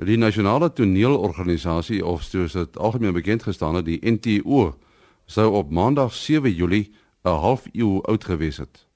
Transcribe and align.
Die 0.00 0.16
nasionale 0.16 0.70
toneelorganisasie 0.72 1.98
of 2.06 2.22
soos 2.24 2.54
dit 2.56 2.76
algemeen 2.80 3.12
bekend 3.12 3.42
gestaan 3.44 3.74
het, 3.76 3.84
die 3.84 4.00
NTO, 4.00 4.70
sou 5.28 5.50
op 5.58 5.70
Maandag 5.70 6.14
7 6.16 6.54
Julie 6.54 6.92
'n 7.24 7.28
half 7.28 7.66
eeu 7.72 8.00
oud 8.08 8.24
gewees 8.24 8.56
het. 8.56 8.86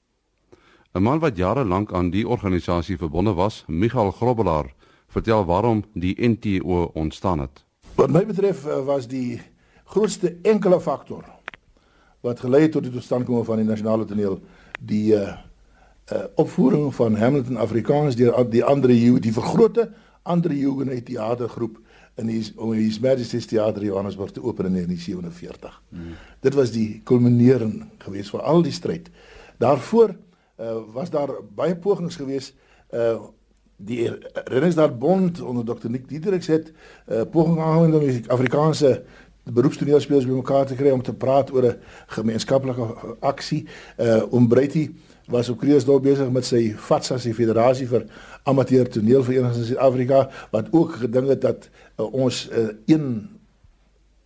'n 0.93 1.01
Man 1.01 1.19
wat 1.19 1.37
jare 1.37 1.65
lank 1.65 1.93
aan 1.93 2.09
die 2.09 2.27
organisasie 2.27 2.97
verbonde 2.97 3.33
was, 3.33 3.63
Michael 3.67 4.11
Grobbelaar, 4.11 4.73
vertel 5.07 5.45
waarom 5.45 5.83
die 5.93 6.27
NTO 6.27 6.89
ontstaan 6.93 7.39
het. 7.39 7.65
Wat 7.95 8.09
my 8.09 8.25
betref 8.25 8.65
eh, 8.65 8.85
was 8.85 9.07
die 9.07 9.41
grootste 9.83 10.37
enkele 10.41 10.81
faktor 10.81 11.23
wat 12.21 12.39
gelei 12.39 12.61
het 12.61 12.71
tot 12.71 12.83
die 12.83 12.91
totstandkoming 12.91 13.45
van 13.45 13.57
die 13.57 13.65
nasionale 13.65 14.05
toneel 14.05 14.39
die 14.79 15.13
uh, 15.13 15.21
uh 16.11 16.23
opvoering 16.35 16.95
van 16.95 17.15
Hamilton 17.15 17.57
Afrikaans 17.57 18.15
deur 18.15 18.49
die 18.49 18.63
ander 18.63 18.89
die 18.89 19.33
vergrote 19.33 19.91
ander 20.25 20.51
teatergroep 21.03 21.79
in 22.15 22.29
die 22.31 22.41
om 22.55 22.71
die 22.71 22.85
His 22.85 22.99
Majesty's 23.03 23.47
Theater 23.49 23.83
Johannesburg 23.83 24.31
te 24.31 24.43
open 24.43 24.69
in 24.69 24.73
1947. 24.73 25.81
Hmm. 25.89 26.15
Dit 26.39 26.53
was 26.53 26.71
die 26.71 27.01
kulminering 27.03 27.85
geweest 28.03 28.31
vir 28.33 28.43
al 28.47 28.63
die 28.63 28.73
stryd. 28.75 29.09
Daarvoor 29.59 30.15
uh, 30.15 30.77
was 30.95 31.11
daar 31.11 31.33
baie 31.55 31.75
pogings 31.75 32.19
geweest 32.21 32.55
uh 32.93 33.17
die 33.75 34.07
Renaissance 34.47 34.93
Bond 34.95 35.41
onder 35.41 35.65
Dr 35.67 35.89
Nick 35.91 36.05
Diedericks 36.07 36.47
het 36.47 36.69
uh, 37.11 37.25
poging 37.31 37.57
aangewend 37.59 37.93
om 37.93 38.05
die 38.07 38.21
Afrikaanse 38.31 39.03
beroepstoneelspelers 39.43 40.25
bymekaar 40.25 40.65
te 40.65 40.77
kry 40.79 40.93
om 40.95 41.01
te 41.03 41.13
praat 41.13 41.51
oor 41.51 41.65
'n 41.67 41.79
gemeenskaplike 42.07 43.17
aksie. 43.19 43.65
Uh 43.99 44.23
om 44.31 44.47
Breiti 44.47 44.95
was 45.25 45.49
op 45.49 45.59
Kreeusdorp 45.59 46.03
besig 46.05 46.29
met 46.29 46.45
sy 46.45 46.73
FATSA 46.77 47.17
se 47.21 47.33
federasie 47.33 47.87
vir 47.89 48.05
amateur 48.45 48.89
toneelverenigings 48.89 49.57
in 49.63 49.69
Suid-Afrika 49.71 50.25
wat 50.51 50.67
ook 50.71 50.99
gedink 51.01 51.31
het 51.33 51.41
dat 51.41 51.69
uh, 51.69 52.05
ons 52.13 52.45
uh, 52.49 52.67
een 52.85 53.07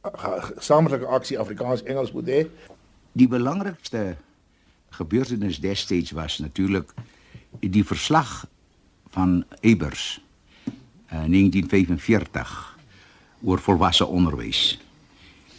gesamentlike 0.03 1.05
aksie 1.05 1.39
Afrikaans 1.39 1.83
Engels 1.83 2.11
moet 2.11 2.27
hê. 2.27 2.41
Die 3.11 3.27
belangrikste 3.27 4.17
gebeurtenis 4.95 5.59
destyds 5.63 6.11
was 6.11 6.39
natuurlik 6.39 6.91
die 7.59 7.85
verslag 7.85 8.45
van 9.15 9.43
Ebers 9.59 10.19
uh, 11.11 11.23
1945 11.25 12.77
oor 13.43 13.59
volwasse 13.59 14.05
onderwys. 14.05 14.79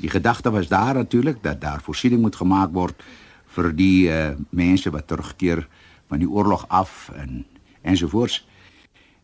Die 0.00 0.10
gedagte 0.10 0.50
was 0.50 0.68
daar 0.68 0.94
natuurlik 0.94 1.42
dat 1.42 1.60
daar 1.60 1.82
voorsiening 1.82 2.20
moet 2.20 2.36
gemaak 2.36 2.72
word 2.72 3.02
vir 3.50 3.72
die 3.74 4.08
uh, 4.08 4.34
mense 4.50 4.90
wat 4.90 5.06
terugkeer 5.10 5.64
van 6.10 6.18
die 6.22 6.28
oorlog 6.28 6.64
af 6.68 7.10
en 7.14 7.44
ensovoorts. 7.82 8.46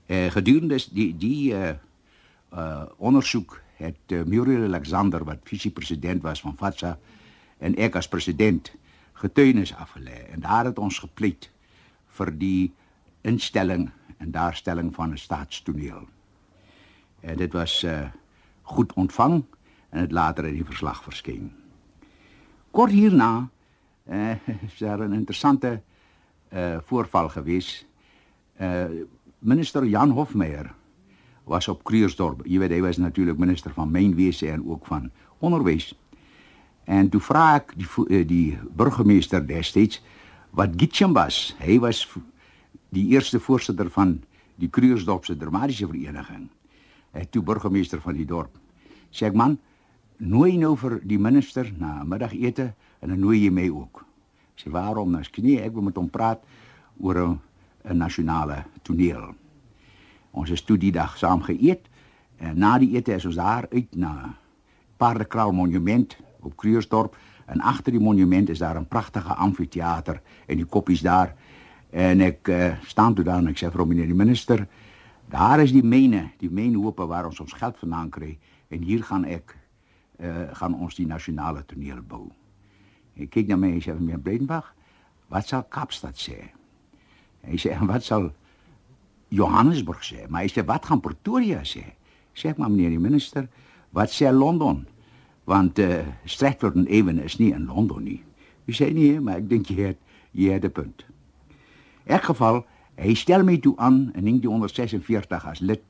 Eh 0.07 0.31
gedurende 0.31 0.79
die 0.93 1.17
die 1.17 1.55
eh 1.55 1.75
uh, 2.53 2.83
ondersoek 2.97 3.61
het 3.77 4.27
Muriel 4.27 4.65
Alexander 4.65 5.25
wat 5.25 5.45
visiepresident 5.45 6.23
was 6.23 6.41
van 6.41 6.57
FATSA 6.57 6.99
en 7.59 7.77
ek 7.77 7.97
as 7.97 8.09
president 8.09 8.73
getuienis 9.13 9.75
afgelê 9.75 10.25
en 10.33 10.41
daar 10.41 10.65
het 10.65 10.79
ons 10.79 10.99
gepleit 10.99 11.51
vir 12.19 12.33
die 12.39 12.73
instelling 13.21 13.91
en 14.19 14.31
daarstelling 14.31 14.95
van 14.95 15.13
'n 15.13 15.19
staatstoneel. 15.19 16.09
En 17.21 17.37
dit 17.37 17.53
was 17.53 17.83
eh 17.83 18.09
goed 18.63 18.93
ontvang 18.93 19.45
en 19.91 20.01
het 20.01 20.13
later 20.13 20.47
in 20.47 20.55
die 20.55 20.65
verslag 20.65 21.03
verskyn. 21.03 21.53
Kort 22.71 22.91
hierna 22.91 23.49
eh 24.07 24.31
uh, 24.49 24.79
daar 24.79 25.09
'n 25.09 25.13
interessante 25.13 25.83
eh 26.49 26.73
uh, 26.73 26.79
voorval 26.85 27.29
gewees. 27.29 27.87
Eh 28.57 28.91
uh, 28.91 29.05
minister 29.39 29.85
Jan 29.85 30.11
Hofmeyer 30.11 30.75
was 31.45 31.69
op 31.69 31.85
Kruiersdorp. 31.85 32.43
Jy 32.45 32.59
weet 32.59 32.71
hy 32.71 32.81
was 32.83 32.97
natuurlik 32.97 33.39
minister 33.39 33.73
van 33.75 33.91
mynwese 33.91 34.51
en 34.51 34.65
ook 34.67 34.87
van 34.87 35.11
onderwys. 35.39 35.93
En 36.85 37.09
toe 37.11 37.21
vra 37.21 37.45
ek 37.59 37.75
die 37.79 37.87
eh, 38.07 38.23
die 38.27 38.59
burgemeester 38.75 39.43
destyds 39.47 40.01
wat 40.57 40.75
Gitcham 40.77 41.15
was. 41.15 41.55
Hy 41.59 41.79
was 41.83 42.05
die 42.95 43.09
eerste 43.15 43.41
voorsitter 43.41 43.91
van 43.91 44.21
die 44.57 44.71
Kruiersdorpse 44.71 45.37
dramatiese 45.37 45.87
vereniging. 45.87 46.49
Hy 47.13 47.25
toe 47.31 47.43
burgemeester 47.43 48.01
van 48.01 48.17
die 48.19 48.27
dorp. 48.27 48.55
Sê 49.11 49.27
ek 49.31 49.37
man, 49.39 49.59
nooi 50.19 50.57
nou 50.57 50.77
vir 50.77 51.01
die 51.05 51.19
minister 51.19 51.69
na 51.79 52.05
middagete 52.05 52.73
en 53.01 53.09
dan 53.09 53.21
nooi 53.21 53.45
jy 53.45 53.51
my 53.51 53.69
ook. 53.69 54.05
Sê 54.57 54.71
waarom? 54.71 55.11
Nou 55.13 55.25
sknie 55.25 55.61
ek 55.61 55.75
wil 55.75 55.83
met 55.83 55.97
hom 55.97 56.09
praat 56.09 56.43
oor 57.01 57.17
'n 57.17 57.41
'n 57.91 57.97
nasionale 57.99 58.65
toneel. 58.83 59.35
Ons 60.31 60.51
het 60.51 60.67
toe 60.67 60.79
die 60.79 60.93
dag 60.93 61.17
saam 61.19 61.43
geëet 61.43 61.87
en 62.39 62.59
na 62.59 62.79
die 62.79 62.97
ete 62.97 63.15
is 63.15 63.25
ons 63.25 63.37
daar 63.37 63.67
uit 63.71 63.95
na 63.97 64.35
Paardekraal 64.97 65.53
monument 65.53 66.17
op 66.41 66.57
Kruiersdorp 66.57 67.17
en 67.47 67.61
agter 67.61 67.93
die 67.93 68.01
monument 68.01 68.49
is 68.49 68.59
daar 68.59 68.79
'n 68.81 68.89
pragtige 68.89 69.35
amfitheater 69.35 70.21
en 70.47 70.57
die 70.57 70.67
koppies 70.67 71.01
daar 71.01 71.35
en 71.91 72.21
ek 72.21 72.49
uh, 72.49 72.75
staan 72.83 73.15
toe 73.15 73.25
daar 73.25 73.39
en 73.39 73.49
ek 73.49 73.59
sê 73.59 73.71
vir 73.71 73.81
hom 73.81 73.89
meneer 73.89 74.07
die 74.07 74.15
minister 74.15 74.67
daar 75.29 75.61
is 75.61 75.73
die 75.73 75.85
myne 75.85 76.31
die 76.39 76.51
mynhope 76.51 77.07
waar 77.07 77.27
ons 77.27 77.41
ons 77.41 77.53
geld 77.53 77.79
vandaan 77.79 78.11
kry 78.11 78.39
en 78.69 78.83
hier 78.83 79.03
gaan 79.03 79.25
ek 79.25 79.57
gaan 80.53 80.75
ons 80.75 80.95
die 80.97 81.07
nasionale 81.07 81.65
toneel 81.69 82.01
bou. 82.01 82.31
Ek 83.17 83.31
kyk 83.33 83.49
na 83.49 83.57
my 83.61 83.71
en 83.75 83.81
sê 83.81 83.93
vir 83.93 84.03
meneer 84.03 84.23
Bredenbach, 84.23 84.73
wat 85.33 85.49
sal 85.49 85.65
Kaapstad 85.73 86.19
sê? 86.21 86.37
Hy 87.47 87.61
sê 87.61 87.77
wat 87.93 88.05
sal 88.05 88.31
Johannesburg 89.35 90.05
sê? 90.05 90.27
Maar 90.29 90.47
hy 90.47 90.53
sê 90.53 90.65
wat 90.69 90.89
gaan 90.89 91.03
Pretoria 91.05 91.63
sê? 91.67 91.85
Sê 92.37 92.53
ek 92.53 92.61
maar 92.61 92.73
meneer 92.73 92.95
die 92.95 93.03
minister, 93.03 93.49
wat 93.97 94.13
sê 94.13 94.31
Londen? 94.33 94.85
Want 95.47 95.79
uh, 95.79 96.03
Stratford 96.27 96.77
en 96.77 96.89
Avon 96.91 97.21
is 97.23 97.39
nie 97.41 97.53
in 97.55 97.69
Londen 97.71 98.05
nie. 98.05 98.21
Hy 98.67 98.75
sê 98.75 98.91
nee, 98.93 99.21
maar 99.23 99.41
ek 99.41 99.51
dink 99.51 99.71
jy 99.71 99.93
het 99.93 100.01
jy 100.37 100.53
het 100.53 100.65
'n 100.65 100.75
punt. 100.75 101.07
In 102.05 102.19
elk 102.19 102.29
geval, 102.29 102.65
hy 102.97 103.15
stel 103.15 103.45
my 103.45 103.57
toe 103.59 103.75
aan 103.79 104.13
in 104.15 104.25
1946 104.29 105.47
as 105.47 105.61
lid 105.61 105.83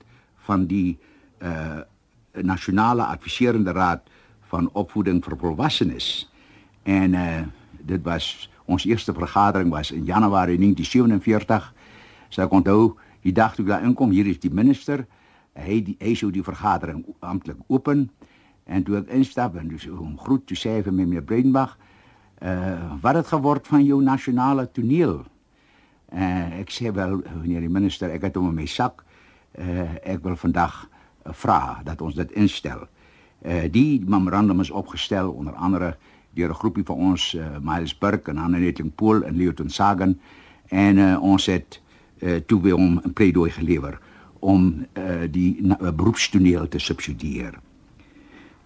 van 0.46 0.66
die 0.66 0.98
uh 1.40 1.82
nasionale 2.36 3.04
adviserende 3.04 3.72
raad 3.72 4.02
van 4.50 4.70
opvoeding 4.72 5.22
vir 5.24 5.36
volwassenes. 5.38 6.30
En 6.82 7.14
uh 7.14 7.44
dit 7.86 8.02
was 8.02 8.50
ons 8.64 8.84
eerste 8.84 9.12
vergadering 9.14 9.70
was 9.70 9.90
in 9.90 10.04
Januarie 10.04 10.58
1947. 10.58 11.74
So 12.28 12.42
ek 12.42 12.50
onthou 12.50 12.96
die 13.22 13.32
dag 13.32 13.54
toe 13.54 13.64
ek 13.64 13.70
daar 13.70 13.84
inkom, 13.86 14.10
hier 14.10 14.26
is 14.26 14.40
die 14.42 14.50
minister. 14.50 15.04
Hy 15.54 15.78
die, 15.86 15.94
hy 16.02 16.14
sou 16.18 16.32
die 16.34 16.42
vergadering 16.42 17.04
amptelik 17.20 17.62
open 17.70 18.08
en 18.66 18.82
toe 18.82 18.98
ek 18.98 19.12
instap 19.14 19.54
en 19.60 19.70
dus 19.70 19.86
hom 19.86 20.16
groet 20.18 20.42
toe 20.50 20.58
sê 20.58 20.80
vir 20.82 20.92
meneer 20.92 21.22
Breidenbach, 21.22 21.76
uh 22.42 22.98
wat 23.02 23.22
het 23.22 23.30
geword 23.30 23.66
van 23.70 23.84
jou 23.86 24.02
nasionale 24.02 24.66
toneel? 24.74 25.22
Uh 26.10 26.60
ek 26.60 26.74
sê 26.74 26.90
wel 26.94 27.20
meneer 27.22 27.62
die 27.64 27.72
minister, 27.72 28.10
ek 28.10 28.28
het 28.28 28.36
hom 28.36 28.50
in 28.50 28.58
my 28.64 28.66
sak. 28.66 29.04
Uh 29.54 29.94
ek 30.02 30.26
wil 30.26 30.36
vandag 30.36 30.82
uh, 30.84 31.32
vra 31.32 31.80
dat 31.86 32.02
ons 32.02 32.18
dit 32.18 32.34
instel. 32.34 32.88
Uh 33.42 33.64
die 33.70 34.02
memorandum 34.06 34.60
is 34.60 34.70
opgestel 34.70 35.30
onder 35.30 35.54
andere 35.54 35.96
deur 36.36 36.50
'n 36.50 36.54
groepie 36.54 36.84
van 36.84 36.96
ons 36.96 37.34
uh, 37.34 37.58
Miles 37.60 37.98
Burke 37.98 38.30
en 38.30 38.38
Anne 38.38 38.58
Netling 38.58 38.94
Pool 38.94 39.22
en 39.22 39.36
Leoton 39.36 39.68
Sagan 39.68 40.18
en 40.68 40.96
uh, 40.96 41.22
ons 41.22 41.46
het 41.46 41.80
uh, 42.18 42.36
toe 42.36 42.62
weer 42.62 42.74
om 42.74 43.00
'n 43.04 43.12
pleidooi 43.12 43.50
gelewer 43.50 43.98
om 44.38 44.86
uh, 44.94 45.14
die 45.30 45.62
uh, 45.62 45.90
beroepstoneel 45.90 46.68
te 46.68 46.78
subsidieer. 46.78 47.58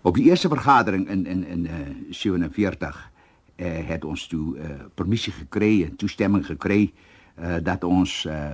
Op 0.02 0.14
die 0.14 0.24
eerste 0.24 0.48
vergadering 0.48 1.08
in 1.08 1.26
in 1.26 1.46
in 1.46 1.64
uh, 1.64 1.72
47 2.10 3.10
uh, 3.56 3.66
het 3.88 4.04
ons 4.04 4.26
toe 4.26 4.56
uh, 4.56 4.70
permissie 4.94 5.32
gekry 5.32 5.82
en 5.84 5.96
toestemming 5.96 6.46
gekry 6.46 6.92
uh, 7.40 7.56
dat 7.62 7.84
ons 7.84 8.24
uh, 8.24 8.50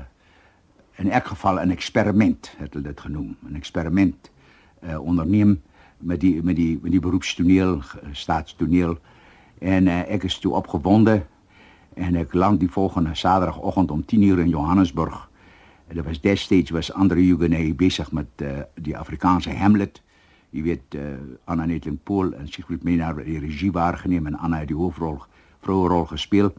in 0.96 1.10
elk 1.10 1.26
geval 1.26 1.60
'n 1.60 1.70
eksperiment 1.70 2.52
het 2.56 2.72
hulle 2.72 2.84
dit 2.84 3.00
genoem, 3.00 3.36
'n 3.48 3.54
eksperiment 3.54 4.30
uh, 4.82 5.00
onderneem 5.00 5.62
met 5.98 6.20
die 6.20 6.42
met 6.42 6.56
die 6.56 6.78
met 6.82 6.90
die 6.92 7.00
beroepstoneel 7.00 7.80
staatstoneel 8.12 8.98
en 9.58 9.86
uh, 9.86 10.00
ek 10.12 10.26
is 10.28 10.38
toe 10.38 10.52
opgewonde 10.54 11.22
en 11.94 12.16
ek 12.16 12.34
land 12.34 12.60
die 12.60 12.70
volgende 12.70 13.14
saterdagoggend 13.14 13.90
om 13.90 14.04
10:00 14.04 14.38
in 14.44 14.48
Johannesburg. 14.48 15.28
Dit 15.88 16.04
was 16.04 16.20
destyds 16.20 16.70
was 16.70 16.92
Andre 16.92 17.20
Huguenet 17.20 17.76
besig 17.76 18.12
met 18.12 18.26
uh, 18.42 18.48
die 18.74 18.96
Afrikaanse 18.96 19.50
Hamlet. 19.50 20.02
Jy 20.50 20.62
weet 20.62 20.94
uh, 20.94 21.02
Anna 21.44 21.64
Netling 21.64 21.98
Pool 22.02 22.32
en 22.32 22.48
Sigrid 22.48 22.82
Menar 22.82 23.24
die 23.24 23.38
regie 23.38 23.72
waargeneem 23.72 24.26
en 24.26 24.38
Anna 24.38 24.58
het 24.58 24.68
die 24.68 24.76
hoofrol 24.76 25.22
vrouerol 25.60 26.04
gespeel. 26.04 26.52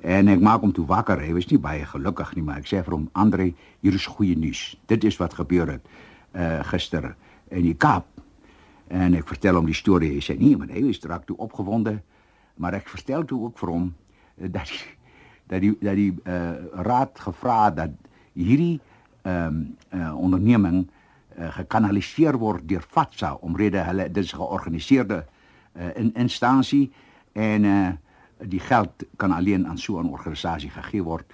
En 0.00 0.28
ek 0.28 0.40
maak 0.40 0.60
hom 0.60 0.72
toe 0.72 0.86
wakker. 0.86 1.20
Hy 1.20 1.32
was 1.32 1.46
nie 1.50 1.58
baie 1.58 1.84
gelukkig 1.86 2.34
nie, 2.34 2.42
maar 2.42 2.58
ek 2.58 2.66
sê 2.66 2.82
vir 2.82 2.96
hom 2.96 3.08
Andre, 3.12 3.52
hier 3.80 3.94
is 3.94 4.06
goeie 4.06 4.36
nuus. 4.38 4.72
Dit 4.86 5.04
is 5.04 5.18
wat 5.20 5.34
gebeur 5.34 5.76
het 5.76 5.84
uh 6.32 6.62
gister 6.64 7.14
in 7.50 7.62
die 7.62 7.76
Kaap. 7.76 8.11
En 8.92 9.14
ek 9.16 9.28
vertel 9.30 9.56
hom 9.56 9.68
die 9.68 9.76
storie. 9.76 10.10
Hy 10.12 10.22
sê 10.24 10.36
nee, 10.36 10.56
maar 10.56 10.72
hy 10.72 10.82
was 10.84 11.00
direk 11.00 11.24
toe 11.28 11.36
opgewonde. 11.40 11.96
Maar 12.60 12.76
ek 12.82 12.90
vertel 12.92 13.24
toe 13.24 13.40
ook 13.46 13.60
vir 13.62 13.72
hom 13.72 13.86
eh, 14.36 14.50
dat 14.52 14.68
die, 14.68 14.82
dat 15.48 15.62
die 15.64 15.72
dat 15.80 15.96
die 15.98 16.10
uh, 16.28 16.82
raad 16.86 17.20
gevra 17.20 17.64
het 17.64 17.76
dat 17.80 17.94
hierdie 18.36 18.80
ehm 19.22 19.46
um, 19.46 19.76
uh, 19.94 20.12
onderneming 20.18 20.78
uh, 21.38 21.48
gekanaliseer 21.54 22.36
word 22.40 22.64
deur 22.68 22.82
FATSA 22.82 23.34
omrede 23.46 23.84
hulle 23.86 24.08
dit 24.10 24.24
is 24.24 24.32
'n 24.32 24.40
georganiseerde 24.40 25.24
uh, 25.76 25.90
in 25.96 26.14
instansie 26.14 26.92
en 27.32 27.64
uh, 27.64 27.90
die 28.38 28.60
geld 28.60 29.04
kan 29.16 29.32
alleen 29.32 29.66
aan 29.68 29.78
so 29.78 30.00
'n 30.00 30.10
organisasie 30.10 30.70
gegee 30.70 31.02
word. 31.02 31.32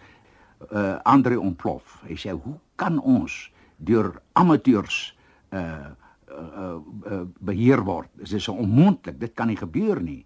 Uh 0.72 0.98
Andre 1.02 1.40
ontplof. 1.40 2.02
Hy 2.06 2.16
sê 2.16 2.30
hoe 2.30 2.58
kan 2.74 3.00
ons 3.00 3.52
deur 3.76 4.20
amateurs 4.32 5.16
uh, 5.50 5.58
uh 5.58 6.07
beheer 7.40 7.82
word? 7.84 8.08
Dit 8.14 8.32
is 8.32 8.44
so 8.44 8.52
onmoontlik. 8.52 9.20
Dit 9.20 9.34
kan 9.34 9.48
nie 9.48 9.56
gebeur 9.56 10.00
nie. 10.02 10.24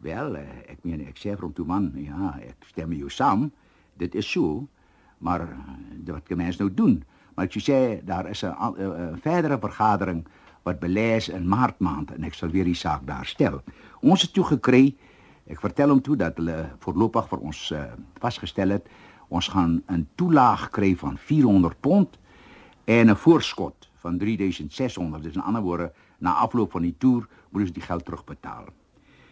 Wel, 0.00 0.36
ek 0.68 0.84
meen 0.84 1.02
sê 1.14 1.34
vir 1.34 1.44
hom 1.44 1.52
toe 1.52 1.66
man, 1.68 1.90
ja, 2.00 2.34
ek 2.40 2.64
stem 2.70 2.92
jou 2.96 3.10
saam. 3.12 3.50
Dit 4.00 4.14
is 4.14 4.28
so, 4.28 4.66
maar 5.18 5.44
wat 6.08 6.24
kan 6.28 6.40
mens 6.40 6.56
nou 6.60 6.70
doen? 6.72 7.02
Maar 7.36 7.50
ek 7.50 7.60
sê 7.60 8.00
daar 8.04 8.30
is 8.30 8.44
'n 8.44 9.18
verdere 9.20 9.58
vergadering 9.58 10.26
wat 10.64 10.80
belê 10.80 11.16
is 11.16 11.28
in 11.28 11.48
Maart 11.48 11.80
maand 11.80 12.10
en 12.10 12.24
ek 12.24 12.34
sal 12.34 12.48
weer 12.48 12.64
die 12.64 12.74
saak 12.74 13.06
daar 13.06 13.26
stel. 13.26 13.62
Ons 14.00 14.22
het 14.22 14.32
toe 14.32 14.44
gekry 14.44 14.96
Ek 15.50 15.58
vertel 15.58 15.90
hom 15.90 16.00
toe 16.02 16.14
dat 16.18 16.38
voorlopig 16.84 17.26
vir 17.32 17.40
ons 17.42 17.60
uh, 17.74 17.84
vasgestel 18.22 18.76
het 18.76 18.86
ons 19.30 19.48
gaan 19.50 19.82
'n 19.90 20.06
toelaag 20.14 20.70
kry 20.70 20.94
van 20.96 21.18
400 21.18 21.80
pond 21.80 22.18
en 22.84 23.10
'n 23.10 23.16
voorskot 23.16 23.89
van 24.00 24.18
3600. 24.18 25.22
Dis 25.22 25.38
in 25.38 25.42
ander 25.42 25.62
woorde, 25.62 25.92
na 26.18 26.32
afloop 26.42 26.72
van 26.76 26.82
die 26.82 26.94
toer 26.98 27.28
moet 27.50 27.62
ons 27.68 27.72
die 27.76 27.84
geld 27.84 28.04
terugbetaal. 28.04 28.68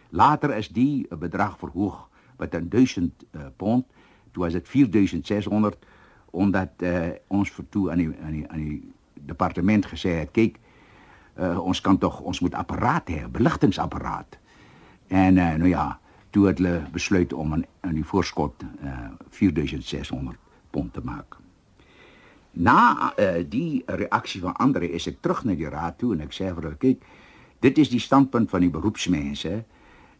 Later 0.09 0.55
is 0.57 0.69
die 0.73 1.07
bedrag 1.19 1.57
verhoog 1.57 2.07
met 2.37 2.55
1000 2.71 3.25
uh, 3.31 3.47
pond. 3.57 3.85
Toe 4.31 4.43
was 4.43 4.53
dit 4.53 4.67
4600 4.67 5.77
omdat 6.29 6.69
uh, 6.85 7.09
ons 7.27 7.49
vir 7.49 7.65
toe 7.73 7.87
aan 7.91 7.97
die 7.97 8.09
aan 8.21 8.33
die 8.33 8.43
aan 8.49 8.61
die 8.61 8.81
departement 9.29 9.87
gesê 9.89 10.19
het, 10.21 10.31
kyk, 10.31 10.59
uh, 11.39 11.57
ons 11.59 11.81
kan 11.81 11.97
tog 11.97 12.19
ons 12.21 12.39
moet 12.39 12.53
apparaat 12.53 13.09
hê, 13.09 13.23
beligtingsapparaat. 13.31 14.37
En 15.09 15.37
uh, 15.41 15.53
nou 15.57 15.69
ja, 15.69 15.99
toe 16.29 16.47
het 16.47 16.61
hulle 16.61 16.83
besluit 16.93 17.33
om 17.33 17.53
aan 17.53 17.65
aan 17.81 17.97
die 17.97 18.05
voorskot 18.05 18.63
uh, 18.63 18.89
eh, 18.89 19.11
4600 19.29 20.37
pond 20.69 20.93
te 20.93 21.01
maak. 21.03 21.37
Na 22.51 23.13
uh, 23.13 23.43
die 23.45 23.83
reaksie 23.85 24.41
van 24.41 24.55
ander 24.57 24.83
is 24.83 25.07
ek 25.07 25.21
terug 25.21 25.43
na 25.45 25.55
die 25.55 25.69
raad 25.69 25.99
toe 25.99 26.13
en 26.15 26.21
ek 26.25 26.33
sê 26.33 26.49
vir 26.49 26.63
hulle 26.63 26.79
kyk 26.81 27.03
dit 27.59 27.77
is 27.77 27.91
die 27.91 27.99
standpunt 27.99 28.49
van 28.49 28.63
die 28.63 28.71
beroepsmense 28.71 29.63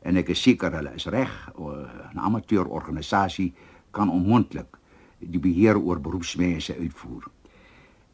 en 0.03 0.19
ek 0.19 0.29
is 0.35 0.41
seker 0.43 0.75
hulle 0.75 0.93
is 0.95 1.07
reg 1.07 1.31
uh, 1.57 1.87
'n 2.13 2.19
amateurorganisasie 2.19 3.53
kan 3.91 4.09
onmoontlik 4.09 4.77
die 5.19 5.39
beheer 5.39 5.77
oor 5.77 5.99
beroepsmense 5.99 6.75
uitvoer. 6.77 7.27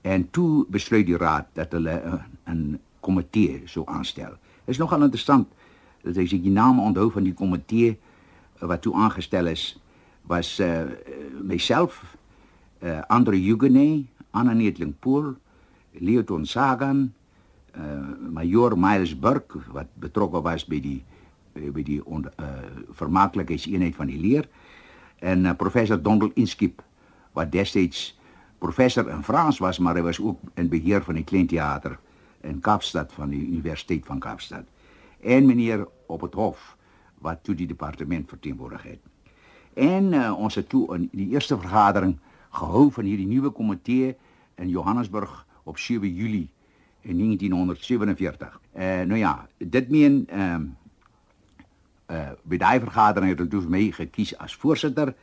En 0.02 0.30
toe 0.30 0.66
besluit 0.70 1.06
die 1.06 1.18
raad 1.18 1.48
dat 1.54 1.72
hulle 1.72 2.24
'n 2.50 2.80
komitee 3.00 3.62
sou 3.66 3.86
aanstel. 3.86 4.38
Is 4.66 4.78
nogal 4.78 5.04
interessant 5.04 5.48
dat 6.04 6.18
ek 6.18 6.30
die 6.30 6.54
name 6.54 6.82
onthou 6.82 7.12
van 7.12 7.24
die 7.24 7.34
komitee 7.34 7.98
eh, 8.62 8.68
wat 8.68 8.82
toe 8.82 8.94
aangestel 8.94 9.48
is, 9.48 9.78
was 10.26 10.60
uh 10.60 10.86
myself, 11.42 12.15
uh 12.86 13.02
Andre 13.10 13.38
Huguenet, 13.38 14.06
Anna 14.32 14.54
Netling 14.54 14.94
Pool, 15.00 15.34
Leoton 16.00 16.46
Sagan, 16.46 17.14
uh 17.74 17.82
Major 18.30 18.78
Miles 18.78 19.16
Burke 19.20 19.60
wat 19.74 19.90
betrokke 20.00 20.42
was 20.42 20.66
by 20.66 20.80
die 20.80 21.02
by 21.56 21.84
die 21.84 22.02
on, 22.06 22.28
uh 22.38 22.46
vermaaklikheidseenheid 23.00 23.96
van 23.96 24.12
die 24.12 24.20
leer 24.20 24.48
en 25.24 25.48
professor 25.58 25.98
Donald 26.02 26.36
Inskip 26.36 26.84
wat 27.34 27.52
destyds 27.52 28.14
professor 28.60 29.10
in 29.10 29.24
Frans 29.24 29.60
was 29.64 29.80
maar 29.80 29.96
hy 29.96 30.04
was 30.06 30.20
ook 30.20 30.40
in 30.60 30.70
beheer 30.70 31.04
van 31.04 31.20
die 31.20 31.24
Kleinteater 31.24 31.98
in 32.46 32.60
Kaapstad 32.62 33.14
van 33.16 33.32
die 33.34 33.42
Universiteit 33.48 34.06
van 34.06 34.20
Kaapstad 34.20 34.68
en 35.26 35.46
meneer 35.46 35.88
op 36.06 36.22
het 36.22 36.34
hof 36.34 36.76
wat 37.26 37.44
toe 37.44 37.56
die 37.56 37.68
departement 37.68 38.30
verteenwoordig 38.30 38.84
het. 38.84 39.00
En 39.74 40.14
het 40.14 40.70
toe 40.70 41.08
die 41.12 41.30
eerste 41.30 41.58
vergadering 41.60 42.18
gehou 42.56 42.92
van 42.92 43.08
hierdie 43.08 43.28
nuwe 43.28 43.50
komitee 43.50 44.16
in 44.56 44.70
Johannesburg 44.70 45.46
op 45.64 45.78
7 45.78 46.14
Julie 46.14 46.50
in 47.02 47.18
1947. 47.18 48.60
Eh 48.72 49.02
nou 49.06 49.20
ja, 49.20 49.48
dit 49.58 49.90
meen 49.90 50.28
ehm 50.28 50.68
uh, 52.08 52.80
vergadering 52.80 53.32
het 53.32 53.52
hulle 53.52 53.70
my 53.70 53.92
gekies 53.92 54.38
as 54.38 54.56
voorsitter 54.56 55.16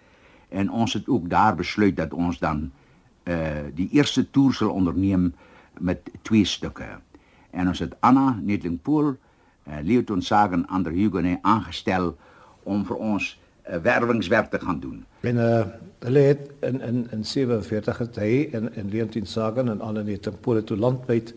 en 0.48 0.70
ons 0.70 0.92
het 0.92 1.08
ook 1.08 1.28
daar 1.30 1.54
besluit 1.54 1.96
dat 1.96 2.12
ons 2.12 2.38
dan 2.38 2.70
uh, 3.24 3.70
die 3.74 3.88
eerste 3.90 4.30
toer 4.30 4.54
sal 4.54 4.70
onderneem 4.70 5.34
met 5.78 6.10
twee 6.22 6.44
stukke. 6.44 7.00
En 7.50 7.68
ons 7.68 7.78
het 7.78 7.94
Anna 8.00 8.38
Netlingpool 8.42 9.14
uh, 9.68 9.78
Leoton 9.82 10.22
Sagan 10.22 10.66
ander 10.66 10.92
Hugonet 10.92 11.38
aangestel 11.42 12.16
om 12.62 12.84
vir 12.84 12.96
ons 12.96 13.38
uh, 13.68 13.76
werwingswerk 13.76 14.50
te 14.50 14.60
gaan 14.60 14.80
doen. 14.80 15.04
En 15.20 15.36
uh, 15.36 15.66
hulle 15.98 16.18
het 16.18 16.50
in 16.60 16.80
in 16.80 17.06
in 17.10 17.24
47 17.24 17.98
het 17.98 18.16
hy 18.16 18.48
en 18.52 18.74
en 18.74 18.88
Leoton 18.90 19.26
Sagan 19.26 19.68
en 19.68 19.80
ander 19.80 20.04
net 20.04 20.26
in 20.26 20.38
Pole 20.40 20.64
toe 20.64 20.76
landwyd 20.76 21.34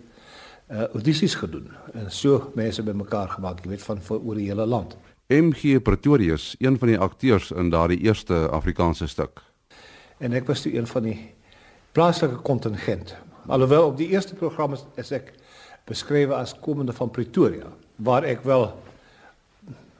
uh, 0.71 0.83
audisies 0.83 1.35
gedoen 1.35 1.69
en 1.93 2.11
so 2.11 2.51
mense 2.55 2.83
bymekaar 2.83 3.29
gemaak, 3.29 3.63
jy 3.63 3.69
weet 3.69 3.83
van 3.83 4.01
vir 4.01 4.19
oor 4.19 4.35
die 4.35 4.47
hele 4.49 4.65
land. 4.65 4.97
MG 5.27 5.81
Pretorius, 5.81 6.55
een 6.59 6.77
van 6.77 6.87
die 6.87 6.99
akteurs 6.99 7.51
in 7.51 7.69
daardie 7.69 7.99
eerste 7.99 8.47
Afrikaanse 8.49 9.07
stuk. 9.07 9.41
En 10.17 10.33
ek 10.33 10.45
was 10.47 10.61
toe 10.61 10.73
een 10.75 10.87
van 10.87 11.03
die 11.03 11.17
plaaslike 11.91 12.41
kontingent. 12.45 13.15
Alhoewel 13.47 13.87
op 13.87 13.97
die 13.97 14.09
eerste 14.13 14.35
program 14.35 14.73
is, 14.73 14.85
is 14.95 15.11
ek 15.11 15.33
beskryf 15.85 16.29
as 16.33 16.55
komende 16.59 16.93
van 16.93 17.11
Pretoria 17.13 17.69
waar 17.95 18.25
ek 18.25 18.43
wel 18.43 18.67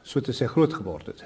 so 0.03 0.21
te 0.21 0.33
sê 0.33 0.47
groot 0.49 0.73
geword 0.73 1.05
het. 1.13 1.23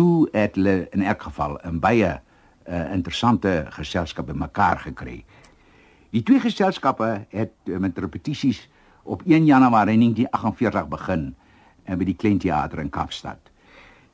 Toe 0.00 0.28
het 0.32 0.54
hulle 0.56 0.86
in 0.96 1.02
elk 1.02 1.22
geval 1.22 1.58
'n 1.68 1.78
baie 1.78 2.20
uh, 2.68 2.92
interessante 2.92 3.66
geselskap 3.68 4.26
bymekaar 4.26 4.78
gekry. 4.78 5.24
Die 6.10 6.22
twee 6.22 6.40
geselskappe 6.40 7.26
het 7.28 7.52
uh, 7.64 7.76
met 7.76 7.98
repetisies 7.98 8.68
op 9.02 9.22
1 9.26 9.44
Januarie 9.44 9.98
1948 9.98 10.88
begin 10.88 11.34
en 11.84 11.98
by 11.98 12.04
die 12.04 12.16
Klein 12.16 12.38
Theater 12.38 12.78
in 12.78 12.88
Kaapstad. 12.90 13.50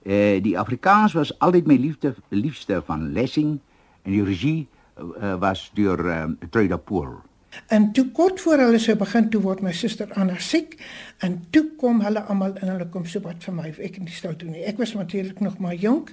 Eh 0.02 0.36
uh, 0.36 0.42
die 0.42 0.58
Afrikaans 0.58 1.12
was 1.12 1.38
altyd 1.38 1.66
my 1.66 1.76
liefde 1.76 2.14
liefste 2.28 2.82
van 2.86 3.12
Lessing 3.12 3.60
en 4.02 4.10
die 4.10 4.24
regie 4.24 4.68
uh, 4.98 5.34
was 5.38 5.70
deur 5.74 6.04
uh, 6.04 6.24
Truida 6.50 6.76
Pool. 6.76 7.22
En 7.66 7.92
toe 7.92 8.10
kort 8.10 8.40
voor 8.40 8.58
hulle 8.58 8.78
sou 8.78 8.96
begin 8.96 9.30
toe 9.30 9.40
word 9.40 9.62
my 9.64 9.72
suster 9.72 10.12
Anna 10.14 10.38
siek 10.38 10.76
en 11.24 11.38
toe 11.50 11.64
kom 11.80 12.02
hulle 12.04 12.22
almal 12.30 12.56
en 12.60 12.68
hulle 12.74 12.88
kom 12.92 13.06
so 13.06 13.20
wat 13.24 13.44
vir 13.44 13.54
my 13.54 13.68
ek 13.72 13.98
in 14.00 14.08
die 14.08 14.14
stout 14.14 14.38
toe 14.38 14.50
nie. 14.50 14.64
Ek 14.64 14.78
was 14.78 14.94
natuurlik 14.94 15.40
nog 15.40 15.58
maar 15.58 15.74
jonk 15.74 16.12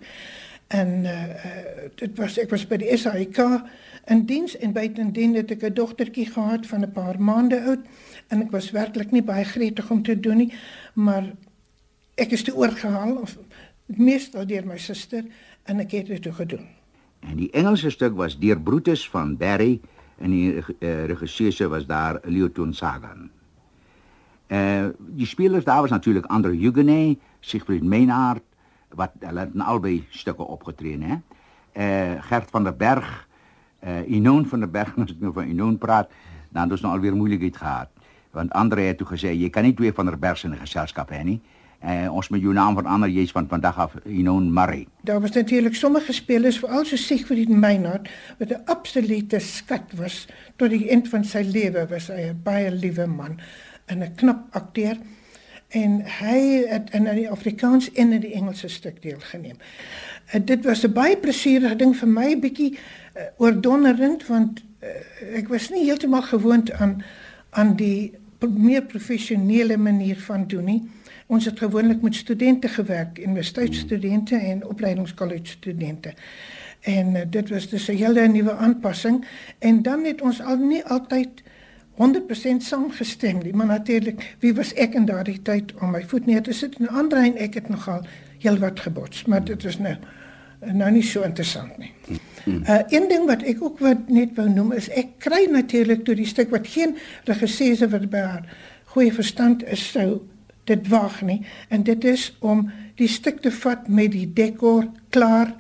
en 0.74 1.06
uh, 1.06 1.24
dit 2.00 2.18
was 2.18 2.38
ek 2.42 2.50
was 2.54 2.66
by 2.70 2.80
die 2.82 2.98
SAIK 2.98 3.40
in 4.12 4.26
diens 4.28 4.56
en 4.58 4.74
buitendien 4.74 5.36
het 5.38 5.52
ek 5.52 5.64
'n 5.70 5.74
dogtertjie 5.74 6.26
gehad 6.32 6.68
van 6.68 6.82
'n 6.82 6.92
paar 6.92 7.20
maande 7.20 7.62
oud 7.62 7.84
en 8.28 8.42
ek 8.42 8.52
was 8.52 8.72
werklik 8.72 9.12
nie 9.12 9.24
baie 9.24 9.46
gretig 9.46 9.92
om 9.92 10.04
te 10.04 10.20
doen 10.20 10.38
nie, 10.38 10.54
maar 10.94 11.34
ek 12.16 12.32
is 12.32 12.44
toe 12.44 12.56
oorgehaal 12.56 13.18
of 13.18 13.38
meestal 13.86 14.46
deur 14.46 14.66
my 14.66 14.78
suster 14.78 15.24
en 15.64 15.80
ek 15.80 15.92
het 15.92 16.08
dit 16.08 16.22
toe 16.22 16.34
gedoen. 16.34 16.66
En 17.20 17.38
die 17.38 17.52
Engelse 17.52 17.90
stuk 17.90 18.16
was 18.16 18.40
deur 18.40 18.60
Brutus 18.60 19.10
van 19.10 19.38
Barry 19.38 19.80
en 20.18 20.30
die 20.30 20.54
uh, 20.58 21.06
regisseur 21.06 21.70
was 21.70 21.86
daar 21.86 22.20
Leoton 22.24 22.74
Sagan. 22.74 23.30
Eh 24.48 24.58
uh, 24.58 24.90
die 24.98 25.26
spelers 25.26 25.64
daar 25.64 25.82
was 25.82 25.90
natuurlik 25.90 26.26
Andre 26.26 26.52
Huguenet, 26.52 27.20
Siegfried 27.40 27.84
Meinhard 27.84 28.44
wat 28.90 29.12
hulle 29.20 29.40
het 29.40 29.54
in 29.54 29.62
albei 29.62 30.06
stukke 30.10 30.44
opgetree 30.44 31.00
hè. 31.02 31.18
Eh 31.72 32.12
uh, 32.12 32.22
Gert 32.22 32.50
van 32.50 32.64
der 32.64 32.76
Berg, 32.76 33.28
eh 33.80 34.00
uh, 34.00 34.12
Inon 34.12 34.46
van 34.46 34.60
der 34.60 34.70
Berg 34.70 34.98
as 34.98 35.12
ek 35.12 35.20
nou 35.20 35.34
van 35.34 35.48
Inon 35.48 35.78
praat, 35.78 36.12
dan 36.50 36.64
het 36.64 36.72
ons 36.72 36.82
nou 36.82 36.94
alweer 36.94 37.16
moeilikheid 37.16 37.58
gehad. 37.58 37.90
Want 38.32 38.52
Andre 38.52 38.82
het 38.82 38.98
toe 38.98 39.08
gesê 39.08 39.34
jy 39.34 39.50
kan 39.50 39.64
nie 39.64 39.74
twee 39.74 39.94
van 39.94 40.06
der 40.06 40.20
Berg 40.20 40.44
in 40.44 40.52
'n 40.52 40.58
geselskap 40.60 41.10
hê 41.10 41.24
nie. 41.24 41.42
Uh, 41.84 42.08
ons 42.16 42.30
moet 42.32 42.40
jou 42.40 42.54
naam 42.56 42.78
verander 42.78 43.10
jy's 43.12 43.32
van 43.36 43.48
vandag 43.52 43.78
af 43.78 43.96
Inon 44.08 44.46
Murray. 44.54 44.86
Daar 45.04 45.20
was 45.22 45.32
natuurlik 45.36 45.76
sommige 45.76 46.14
spelers 46.14 46.60
veral 46.60 46.86
so 46.86 46.96
Siegfried 46.96 47.50
Meinhard 47.50 48.08
wat 48.38 48.50
'n 48.50 48.62
absolute 48.66 49.40
skat 49.40 49.92
was 49.96 50.28
tot 50.56 50.70
die 50.70 50.90
eind 50.90 51.10
van 51.10 51.26
sy 51.26 51.42
lewe 51.44 51.88
was 51.90 52.08
hy 52.08 52.30
'n 52.30 52.40
baie 52.44 52.72
liewe 52.72 53.08
man 53.08 53.40
en 53.86 54.00
'n 54.00 54.16
knap 54.16 54.48
akteur 54.52 54.96
en 55.68 56.02
hy 56.06 56.64
het 56.68 56.90
in 56.94 57.04
die 57.04 57.30
Afrikaans 57.30 57.92
en 57.92 58.12
in 58.12 58.22
die 58.22 58.34
Engelse 58.34 58.68
stuk 58.68 59.02
deelgeneem. 59.02 59.58
Uh, 60.34 60.42
dit 60.46 60.64
was 60.66 60.84
'n 60.84 60.94
baie 60.94 61.18
plesierige 61.18 61.76
ding 61.76 61.98
vir 61.98 62.08
my 62.08 62.40
bietjie 62.40 62.72
uh, 62.72 63.22
oordonderend 63.38 64.28
want 64.28 64.64
uh, 64.84 65.38
ek 65.38 65.48
was 65.48 65.70
nie 65.70 65.84
heeltemal 65.84 66.22
gewoond 66.22 66.72
aan 66.72 67.04
aan 67.50 67.76
die 67.76 68.14
meer 68.40 68.84
professionele 68.84 69.78
manier 69.78 70.18
van 70.18 70.48
doen 70.48 70.64
nie. 70.64 70.82
Ons 71.34 71.46
het 71.46 71.60
gewoonlik 71.60 72.02
met 72.02 72.16
studente 72.16 72.68
gewerk, 72.68 73.18
universiteitsstudente 73.18 74.36
en 74.36 74.66
opleidingskollege 74.68 75.46
studente. 75.46 76.14
En 76.82 77.16
uh, 77.16 77.22
dit 77.30 77.50
was 77.50 77.70
dus 77.70 77.88
'n 77.88 77.96
hele 77.96 78.28
nuwe 78.28 78.56
aanpassing 78.56 79.26
en 79.60 79.82
dan 79.82 80.04
het 80.04 80.22
ons 80.22 80.42
al 80.42 80.58
nie 80.58 80.86
altyd 80.86 81.30
100% 81.94 82.58
saamgestem 82.58 83.38
nie, 83.38 83.54
maar 83.54 83.66
natuurlik, 83.66 84.36
wie 84.40 84.54
was 84.54 84.74
ek 84.74 84.94
in 84.94 85.06
daardie 85.06 85.42
tyd 85.42 85.74
om 85.82 85.92
my 85.92 86.04
voet 86.06 86.26
neer 86.26 86.42
te 86.42 86.54
sit 86.54 86.76
en 86.80 86.88
ander 86.88 87.18
en 87.18 87.38
ek 87.38 87.54
het 87.54 87.70
nogal 87.70 88.06
heelwat 88.38 88.80
gebots, 88.80 89.26
maar 89.26 89.44
dit 89.44 89.64
is 89.64 89.78
nou 89.78 89.96
nou 90.74 90.92
nie 90.92 91.04
so 91.04 91.22
interessant 91.22 91.78
nie. 91.78 91.92
Uh 92.46 92.80
een 92.88 93.08
ding 93.08 93.26
wat 93.26 93.42
ek 93.42 93.62
ook 93.64 93.80
wat 93.80 94.10
net 94.10 94.30
wou 94.36 94.50
noem 94.50 94.72
is 94.72 94.90
ek 94.90 95.08
kry 95.18 95.48
natuurlik 95.52 96.04
toe 96.04 96.16
die 96.16 96.28
stuk 96.28 96.50
wat 96.50 96.68
geen 96.68 96.96
regisseur 97.24 97.90
wat 97.90 98.10
by 98.10 98.18
haar 98.18 98.46
goeie 98.86 99.14
verstand 99.14 99.64
is 99.64 99.92
sou 99.92 100.22
dit 100.70 100.88
waag 100.88 101.22
nie 101.22 101.42
en 101.70 101.84
dit 101.84 102.04
is 102.04 102.32
om 102.40 102.72
die 102.96 103.10
stuk 103.10 103.42
te 103.42 103.52
vat 103.52 103.88
met 103.88 104.12
die 104.12 104.28
dekor 104.34 104.88
klaar 105.10 105.54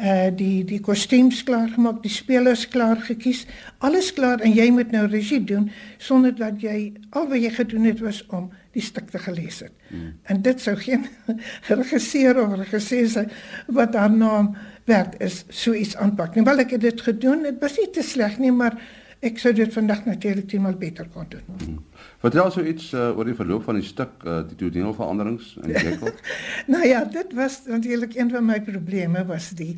uh 0.00 0.30
die 0.32 0.64
die 0.64 0.78
kostuums 0.80 1.42
klaar 1.44 1.68
gemaak, 1.68 1.98
die 2.02 2.12
spelers 2.12 2.62
klaar 2.72 2.96
gekies, 3.04 3.42
alles 3.84 4.12
klaar 4.16 4.40
en 4.40 4.54
jy 4.56 4.70
moet 4.72 4.94
nou 4.94 5.04
regie 5.10 5.42
doen 5.44 5.66
sonder 5.98 6.32
dat 6.36 6.62
jy 6.62 6.92
al 7.10 7.28
wat 7.28 7.42
jy 7.42 7.50
gedoen 7.52 7.88
het 7.90 8.00
was 8.00 8.22
om 8.32 8.48
die 8.72 8.82
stuk 8.82 9.10
te 9.10 9.18
gelees 9.18 9.60
het. 9.60 9.74
Hmm. 9.90 10.14
En 10.22 10.40
dit 10.42 10.60
sou 10.62 10.76
geen 10.78 11.04
regisseur 11.82 12.40
of 12.40 12.56
regisseur 12.62 13.28
wat 13.66 13.94
haar 13.94 14.14
naam 14.14 14.54
werd 14.88 15.18
is 15.20 15.44
so 15.48 15.74
iets 15.74 15.96
aanpak 15.96 16.34
nie. 16.34 16.46
Wel 16.48 16.64
ek 16.64 16.78
het 16.78 16.86
dit 16.86 17.04
gedoen, 17.10 17.44
dit 17.50 17.60
was 17.60 17.76
nie 17.76 17.90
te 17.92 18.06
sleg 18.06 18.38
nie, 18.38 18.54
maar 18.54 18.78
ek 19.20 19.42
sou 19.42 19.52
dit 19.52 19.72
vandag 19.74 20.06
natuurlik 20.06 20.54
eenmal 20.54 20.78
beter 20.80 21.10
kon 21.12 21.28
doen. 21.28 21.44
Hmm. 21.58 21.82
Vertel 22.20 22.50
so 22.52 22.60
iets 22.60 22.90
uh, 22.92 23.16
oor 23.16 23.24
die 23.24 23.36
verloop 23.36 23.64
van 23.64 23.78
die 23.80 23.86
stuk, 23.86 24.12
uh, 24.28 24.42
die 24.44 24.58
toneelveranderings 24.58 25.54
in 25.62 25.70
die 25.72 25.84
dekor. 25.88 26.12
nou 26.74 26.84
ja, 26.84 27.04
dit 27.08 27.32
was 27.38 27.62
natuurlik 27.66 28.16
een 28.18 28.30
van 28.30 28.44
my 28.44 28.60
probleme 28.66 29.24
was 29.28 29.50
die 29.56 29.74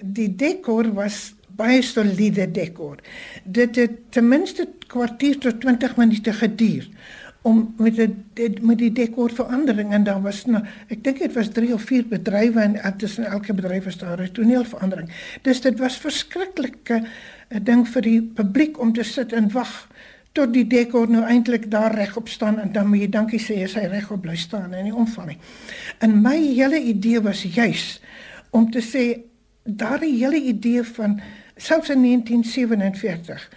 die 0.00 0.30
dekor 0.32 0.86
was 0.96 1.34
baie 1.58 1.82
soliede 1.84 2.46
dekor. 2.50 3.02
Dit 3.44 3.76
het 3.76 3.98
ten 4.14 4.28
minste 4.28 4.68
kwartier 4.88 5.36
tot 5.42 5.60
20 5.60 5.96
minute 5.98 6.32
geduur 6.32 6.86
om 7.42 7.74
met 7.80 7.96
die 7.96 8.48
met 8.60 8.78
die 8.78 8.92
dekor 8.92 9.32
verandering 9.32 9.92
en 9.96 10.04
dan 10.04 10.22
was 10.22 10.44
nou 10.46 10.60
ek 10.92 11.02
dink 11.04 11.22
dit 11.24 11.34
was 11.36 11.48
3 11.56 11.72
of 11.74 11.84
4 11.88 12.06
bedrywe 12.08 12.60
en 12.60 12.96
tussen 13.00 13.24
elke 13.24 13.56
bedryf 13.56 13.84
was 13.84 13.98
daar 13.98 14.20
'n 14.20 14.32
toneelverandering. 14.32 15.10
Dus 15.42 15.60
dit 15.60 15.78
was 15.78 15.96
verskriklike 15.96 16.94
'n 16.94 17.06
eh, 17.48 17.60
ding 17.62 17.88
vir 17.88 18.02
die 18.02 18.22
publiek 18.22 18.78
om 18.78 18.92
te 18.92 19.02
sit 19.02 19.32
en 19.32 19.50
wag 19.52 19.88
tot 20.32 20.52
die 20.54 20.66
dekor 20.66 21.10
nou 21.10 21.24
eintlik 21.26 21.70
daar 21.70 21.94
regop 21.94 22.28
staan 22.28 22.60
en 22.62 22.72
dan 22.72 22.88
moet 22.88 23.00
jy 23.00 23.10
dankie 23.10 23.40
sê 23.42 23.62
as 23.64 23.74
hy 23.74 23.88
regop 23.90 24.22
bly 24.22 24.36
staan 24.36 24.74
en 24.74 24.84
nie 24.86 24.94
omval 24.94 25.32
nie. 25.32 25.38
En 25.98 26.22
my 26.22 26.36
hele 26.38 26.78
idee 26.78 27.20
was 27.20 27.42
juis 27.42 28.00
om 28.50 28.70
te 28.70 28.82
sê 28.84 29.04
daardie 29.64 30.16
hele 30.18 30.40
idee 30.52 30.82
van 30.96 31.20
selfs 31.56 31.90
in 31.90 32.02
1947 32.02 33.48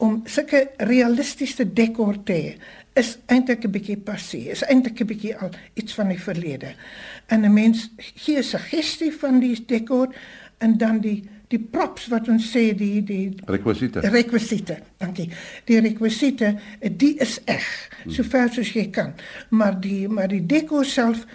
om 0.00 0.22
sulke 0.24 0.70
realistiese 0.78 1.66
dekor 1.76 2.22
te 2.24 2.36
hê 2.38 2.54
is 2.98 3.18
eintlik 3.26 3.64
'n 3.64 3.70
bietjie 3.70 3.96
passé. 3.96 4.50
Is 4.50 4.62
eintlik 4.62 5.00
'n 5.00 5.06
bietjie 5.06 5.36
al 5.36 5.50
iets 5.74 5.94
van 5.94 6.08
die 6.08 6.18
verlede. 6.18 6.74
En 7.26 7.44
'n 7.44 7.52
mens 7.52 7.90
gee 7.96 8.38
'n 8.38 8.42
suggestie 8.42 9.12
van 9.12 9.38
die 9.38 9.64
dekor 9.66 10.14
en 10.58 10.78
dan 10.78 10.98
die 11.00 11.24
die 11.50 11.58
props 11.58 12.06
wat 12.12 12.28
ons 12.30 12.46
sê 12.52 12.70
die 12.78 13.02
die 13.06 13.24
rekwisiete. 13.50 14.04
Rekwisiete. 14.06 14.78
Dankie. 15.02 15.28
Die 15.66 15.80
rekwisiete, 15.82 16.54
die 16.80 17.16
is 17.22 17.40
eg, 17.50 17.66
hmm. 18.02 18.14
so 18.14 18.26
ver 18.26 18.52
soos 18.54 18.70
jy 18.76 18.86
kan. 18.94 19.14
Maar 19.50 19.80
die 19.82 20.06
maar 20.08 20.30
die 20.30 20.44
dekor 20.46 20.86
self 20.86 21.26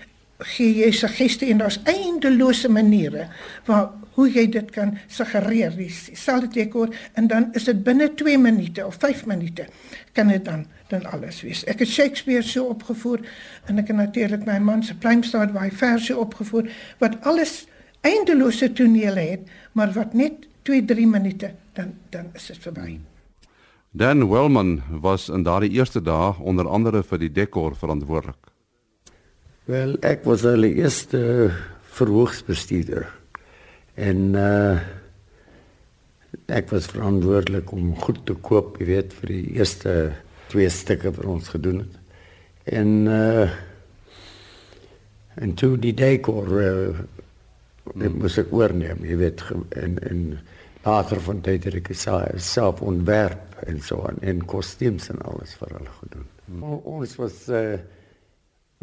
gee 0.56 0.82
jy 0.82 0.90
suggestie 0.92 1.52
en 1.54 1.62
daar's 1.64 1.78
eindelose 1.88 2.68
maniere 2.68 3.30
waar 3.68 3.94
hoe 4.16 4.26
jy 4.32 4.46
dit 4.52 4.72
kan 4.76 4.94
suggereer 5.12 5.76
dieselfde 5.76 6.50
dekor 6.52 6.92
en 7.20 7.28
dan 7.32 7.48
is 7.56 7.68
dit 7.68 7.84
binne 7.84 8.10
2 8.20 8.38
minute 8.40 8.86
of 8.86 8.98
5 9.00 9.26
minute 9.32 9.68
kan 10.14 10.28
dit 10.32 10.44
dan 10.46 10.66
dan 10.88 11.06
alles 11.10 11.40
wees. 11.42 11.64
Ek 11.66 11.80
het 11.82 11.90
Shakespeare 11.90 12.44
so 12.46 12.68
opgevoer 12.70 13.24
en 13.66 13.80
ek 13.82 13.88
het 13.90 13.98
natuurlik 13.98 14.46
my 14.46 14.60
man 14.60 14.84
se 14.84 14.94
Plymstad 14.96 15.52
waar 15.56 15.66
hy 15.66 15.72
verse 15.74 16.18
opgevoer 16.18 16.70
wat 17.00 17.18
alles 17.26 17.64
eindelose 18.06 18.70
tonele 18.74 19.28
het, 19.34 19.52
maar 19.74 19.94
wat 19.98 20.14
net 20.14 20.46
2-3 20.70 21.06
minute 21.10 21.54
dan 21.74 21.94
dan 22.10 22.32
is 22.34 22.48
dit 22.48 22.62
verby. 22.62 23.00
Dan 23.96 24.28
Wellman 24.30 24.82
was 24.90 25.30
in 25.30 25.44
daardie 25.44 25.72
eerste 25.72 26.02
dae 26.02 26.34
onder 26.40 26.68
andere 26.68 27.04
vir 27.04 27.22
die 27.22 27.32
dekor 27.32 27.76
verantwoordelik. 27.80 28.52
Wel, 29.66 29.96
ek 30.06 30.26
was 30.28 30.44
hulle 30.46 30.74
eerste 30.76 31.52
verhoogsbestuurder. 31.96 33.08
En 33.96 34.36
uh 34.36 34.78
ek 36.52 36.68
was 36.70 36.90
verantwoordelik 36.92 37.72
om 37.72 37.94
goed 37.96 38.20
te 38.28 38.34
koop, 38.44 38.76
jy 38.82 38.86
weet, 38.90 39.14
vir 39.22 39.32
die 39.32 39.54
eerste 39.56 39.94
twee 40.52 40.68
stukke 40.70 41.14
wat 41.16 41.30
ons 41.32 41.48
gedoen 41.54 41.80
het. 41.86 41.96
En 42.76 42.92
uh 43.08 43.48
en 45.36 45.54
toe 45.56 45.76
die 45.80 45.94
dekor 45.96 46.52
uh, 46.60 47.00
dit 47.94 48.14
moes 48.18 48.38
ek 48.42 48.54
oorneem, 48.56 49.04
jy 49.06 49.18
weet 49.20 49.44
en 49.78 50.00
en 50.10 50.22
later 50.86 51.22
van 51.26 51.42
tyd 51.42 51.66
het 51.66 51.80
ek 51.80 51.92
self 51.98 52.82
ontwerp 52.86 53.56
en 53.66 53.80
so 53.82 54.04
aan 54.06 54.22
en 54.22 54.44
kostuums 54.46 55.10
en 55.10 55.22
alles 55.26 55.56
vir 55.60 55.74
hulle 55.78 55.94
gedoen. 56.02 56.28
Hmm. 56.46 56.64
Ons 56.98 57.16
was 57.22 57.46
uh 57.50 57.78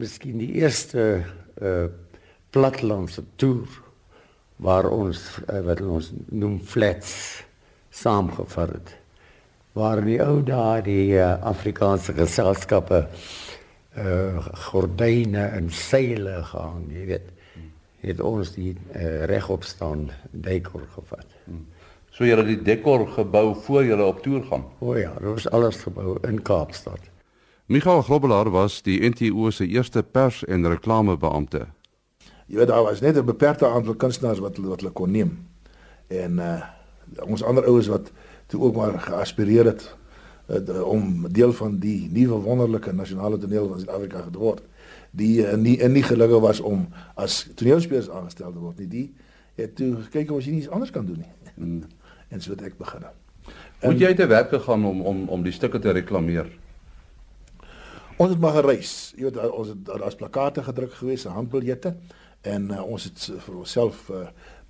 miskien 0.00 0.40
die 0.40 0.50
eerste 0.62 1.22
uh 1.60 1.86
platlandse 2.52 3.22
toer 3.40 3.68
waar 4.62 4.88
ons 4.92 5.20
uh, 5.46 5.60
wat 5.64 5.80
ons 5.80 6.10
noem 6.30 6.58
flats 6.60 7.14
saamgevat 7.92 8.74
het. 8.76 8.90
Waar 9.72 10.02
die 10.04 10.18
ou 10.20 10.42
daai 10.44 10.82
die 10.84 11.14
uh, 11.16 11.38
Afrikaanse 11.48 12.12
geselskappe 12.16 13.06
uh 14.00 14.50
gordyne 14.68 15.46
en 15.56 15.70
seile 15.70 16.40
gehang, 16.50 16.84
jy 16.92 17.06
weet 17.14 17.30
het 18.02 18.20
ons 18.20 18.52
die 18.54 18.74
uh, 18.74 19.24
regop 19.30 19.64
staan 19.64 20.10
dekor 20.30 20.84
gevat. 20.94 21.26
Hmm. 21.44 21.66
So 22.12 22.26
julle 22.28 22.44
die 22.44 22.58
dekor 22.60 23.06
gebou 23.14 23.54
voor 23.64 23.86
julle 23.86 24.04
op 24.04 24.20
toer 24.22 24.42
gaan. 24.50 24.66
O 24.80 24.92
oh 24.92 24.98
ja, 24.98 25.14
dit 25.18 25.30
was 25.30 25.48
alles 25.50 25.80
gebou 25.86 26.18
in 26.28 26.42
Kaapstad. 26.42 27.08
Michael 27.66 28.02
Grobbelaar 28.02 28.50
was 28.50 28.82
die 28.82 28.98
NTO 29.08 29.50
se 29.50 29.66
eerste 29.66 30.02
pers- 30.02 30.44
en 30.44 30.68
reklamebeampte. 30.68 31.66
Jy 32.46 32.58
weet 32.58 32.68
daar 32.68 32.82
was 32.82 33.00
net 33.00 33.16
'n 33.16 33.24
beperkte 33.24 33.66
aantal 33.66 33.94
kunstenaars 33.94 34.38
wat 34.38 34.56
wat 34.56 34.80
hulle 34.80 34.92
kon 34.92 35.10
neem. 35.10 35.48
En 36.06 36.38
uh 36.38 36.62
ons 37.20 37.42
ander 37.42 37.64
ouens 37.64 37.86
wat 37.86 38.12
toe 38.46 38.60
ook 38.60 38.76
maar 38.76 39.00
geaspireer 39.00 39.64
het 39.64 39.96
uh, 40.48 40.82
om 40.82 41.26
deel 41.32 41.52
van 41.52 41.78
die 41.78 42.08
nuwe 42.10 42.34
wonderlike 42.34 42.92
nasionale 42.92 43.38
toneel 43.38 43.68
van 43.68 43.80
Suid-Afrika 43.80 44.24
te 44.30 44.38
word 44.38 44.62
die 45.12 45.42
uh, 45.44 45.56
nie 45.60 45.76
in 45.80 45.92
nie 45.92 46.04
gelukkig 46.06 46.40
was 46.40 46.60
om 46.60 46.86
as 47.20 47.42
toneelspelers 47.58 48.10
aangestel 48.10 48.52
te 48.52 48.62
word 48.62 48.78
nie. 48.82 48.88
Die 48.88 49.08
het 49.60 49.76
toe 49.76 49.94
gekyk 50.08 50.32
of 50.32 50.44
jy 50.44 50.58
iets 50.62 50.72
anders 50.72 50.90
kan 50.90 51.06
doen 51.06 51.20
nie. 51.24 51.32
Hmm. 51.54 51.82
en 52.32 52.40
so 52.40 52.54
het 52.54 52.62
ek 52.64 52.78
begin. 52.78 53.04
Moet 53.82 54.00
jy 54.00 54.14
te 54.16 54.26
werk 54.26 54.48
gegaan 54.54 54.84
om 54.88 55.02
om 55.04 55.28
om 55.28 55.42
die 55.44 55.52
stukke 55.52 55.78
te 55.78 55.92
reklameer? 55.92 56.48
Ons 58.16 58.30
het 58.30 58.40
maar 58.40 58.56
gereis. 58.56 59.12
Jy 59.16 59.28
weet 59.28 59.38
ons 59.50 59.68
het 59.68 59.84
daar's 59.84 60.16
plakate 60.16 60.62
gedruk 60.62 60.94
gewees, 60.94 61.24
handbiljette 61.28 61.94
en 62.42 62.70
uh, 62.70 62.80
ons 62.82 63.04
het 63.04 63.28
vir 63.44 63.58
onsself 63.58 64.08
uh, 64.10 64.24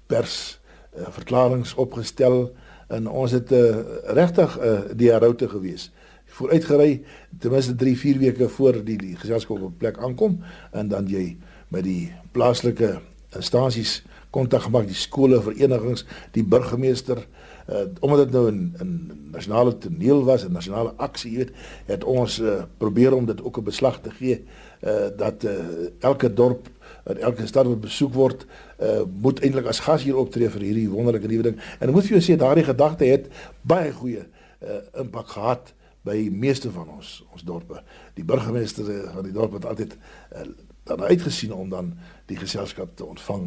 pers 0.06 0.58
uh, 0.96 1.06
verklaringe 1.14 1.70
opgestel 1.76 2.50
en 2.92 3.06
ons 3.08 3.32
het 3.32 3.52
uh, 3.52 3.80
regtig 4.18 4.58
uh, 4.58 4.78
die 4.92 5.12
route 5.16 5.48
gewees 5.48 5.90
vooruitgery 6.38 7.02
ten 7.40 7.52
minste 7.52 7.74
3 7.74 7.96
4 7.98 8.18
weke 8.18 8.48
voor 8.48 8.80
die 8.84 8.98
die 9.00 9.16
geselskap 9.16 9.62
op 9.62 9.78
plek 9.78 9.98
aankom 9.98 10.40
en 10.72 10.88
dan 10.88 11.08
jy 11.10 11.36
met 11.72 11.84
die 11.84 12.12
plaaslike 12.32 12.98
instansies 13.36 14.00
kontak 14.32 14.66
gemaak 14.66 14.88
die 14.88 14.96
skole 14.96 15.40
verenigings 15.44 16.06
die 16.36 16.44
burgemeester 16.44 17.20
uh, 17.68 17.84
omdat 18.00 18.26
dit 18.26 18.32
nou 18.36 18.50
'n 18.50 18.74
'n 18.80 19.30
nasionale 19.32 19.78
toneel 19.78 20.24
was 20.24 20.44
'n 20.44 20.52
nasionale 20.52 20.92
aksie 20.96 21.30
jy 21.32 21.38
weet 21.38 21.52
het 21.86 22.04
ons 22.04 22.38
uh, 22.40 22.62
probeer 22.78 23.14
om 23.14 23.26
dit 23.26 23.42
ook 23.42 23.58
'n 23.58 23.64
beslag 23.64 24.00
te 24.00 24.10
gee 24.10 24.44
uh, 24.80 25.08
dat 25.16 25.44
uh, 25.44 25.52
elke 26.00 26.32
dorp 26.32 26.68
en 27.04 27.18
elke 27.18 27.46
stad 27.46 27.66
wat 27.66 27.80
besoek 27.80 28.14
word 28.14 28.46
uh, 28.82 29.02
moet 29.20 29.40
eintlik 29.42 29.66
as 29.66 29.82
gas 29.82 30.02
hier 30.06 30.16
optree 30.16 30.50
vir 30.50 30.60
hierdie 30.60 30.88
wonderlike 30.90 31.26
nuwe 31.26 31.42
ding. 31.50 31.56
En 31.80 31.90
ek 31.90 31.94
moet 31.94 32.06
vir 32.06 32.18
jou 32.18 32.24
sê 32.24 32.38
daardie 32.38 32.66
gedagte 32.66 33.08
het 33.10 33.28
baie 33.66 33.92
goeie 33.92 34.22
uh, 34.22 34.82
impak 35.02 35.34
gehad 35.34 35.72
by 36.02 36.28
meeste 36.30 36.70
van 36.70 36.88
ons 36.88 37.24
ons 37.32 37.44
dorpe. 37.46 37.82
Die 38.14 38.24
burgemeester 38.24 38.88
van 39.14 39.24
die 39.26 39.32
dorp 39.32 39.52
het 39.52 39.66
altyd 39.66 39.96
uh, 39.96 40.46
dan 40.84 41.02
uitgesien 41.02 41.52
om 41.52 41.68
dan 41.70 41.92
die 42.26 42.36
geselskap 42.36 42.96
te 42.96 43.04
ontvang 43.04 43.46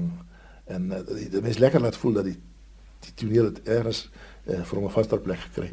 en 0.65 0.91
uh, 0.91 1.01
die, 1.07 1.29
die 1.29 1.41
mens 1.41 1.57
lekker 1.57 1.81
laat 1.81 1.97
voel 1.97 2.21
dat 2.21 2.29
die 2.31 2.39
die 3.05 3.13
toneel 3.13 3.51
het 3.51 3.61
ergens 3.69 4.09
uh, 4.47 4.63
vir 4.65 4.81
'n 4.81 4.89
vaste 4.89 5.17
plek 5.17 5.39
gekry. 5.39 5.69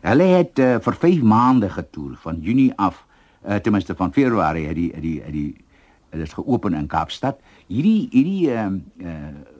Hulle 0.00 0.22
het 0.22 0.58
uh, 0.58 0.78
vir 0.80 0.94
5 0.94 1.22
maande 1.22 1.70
getoer 1.70 2.16
van 2.16 2.40
Junie 2.40 2.72
af 2.76 3.04
uh, 3.46 3.54
ten 3.56 3.72
minste 3.72 3.94
van 3.94 4.12
Februarie 4.12 4.66
het 4.66 4.76
die 4.76 5.00
die 5.00 5.22
die 5.30 5.64
dit 6.10 6.20
is 6.20 6.32
geopen 6.32 6.74
in 6.74 6.86
Kaapstad. 6.86 7.38
Hierdie 7.66 8.08
hierdie 8.10 8.50
uh, 8.50 8.66
uh, 8.98 9.14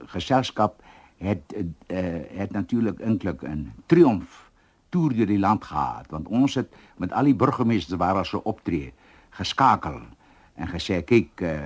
geselskap 0.05 0.81
het 1.17 1.55
uh, 1.55 1.97
het 2.35 2.51
natuurlik 2.51 2.99
eintlik 2.99 3.41
'n 3.43 3.71
triomf 3.85 4.50
toer 4.91 5.15
deur 5.15 5.29
die 5.31 5.39
land 5.39 5.63
gehad 5.63 6.11
want 6.13 6.27
ons 6.27 6.59
het 6.59 6.71
met 7.01 7.11
al 7.11 7.31
die 7.31 7.37
burgemeesters 7.37 7.99
waar 7.99 8.21
ons 8.21 8.33
so 8.35 8.43
optree 8.43 8.91
geskakel 9.39 10.01
en 10.55 10.69
gesê 10.69 11.01
kyk 11.07 11.41
uh, 11.47 11.57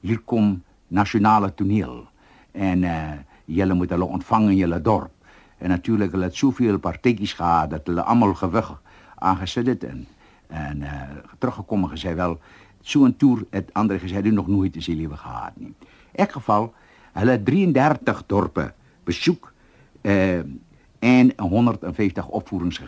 hier 0.00 0.20
kom 0.24 0.62
nasionale 0.90 1.54
toneel. 1.54 2.04
En 2.52 2.82
uh, 2.82 3.18
julle 3.44 3.74
moet 3.74 3.90
hulle 3.90 4.04
ontvang 4.04 4.50
in 4.50 4.56
julle 4.56 4.80
dorp. 4.82 5.12
En 5.58 5.68
natuurlik 5.74 6.14
hulle 6.14 6.30
het 6.30 6.36
soveel 6.36 6.78
partytjies 6.82 7.36
gehad 7.38 7.70
dat 7.74 7.86
hulle 7.90 8.02
almal 8.02 8.34
gewig 8.34 8.72
aangesit 9.18 9.66
het 9.66 9.84
en 9.84 10.06
en 10.50 10.80
uh, 10.82 11.02
teruggekom 11.38 11.84
en 11.86 11.90
gesê 11.92 12.10
wel 12.18 12.32
so 12.82 13.06
'n 13.06 13.16
toer 13.16 13.44
het 13.50 13.70
ander 13.72 14.00
gesê 14.00 14.22
nog 14.22 14.48
nooit 14.48 14.74
in 14.76 15.16
gehad. 15.16 15.52
In 15.58 15.74
elk 16.12 16.32
geval 16.32 16.74
hulle 17.12 17.42
33 17.42 18.26
dorpe 18.26 18.72
besoek 19.04 19.52
uh, 20.02 20.42
en 21.00 21.32
150 21.36 22.28
opvoerings. 22.28 22.80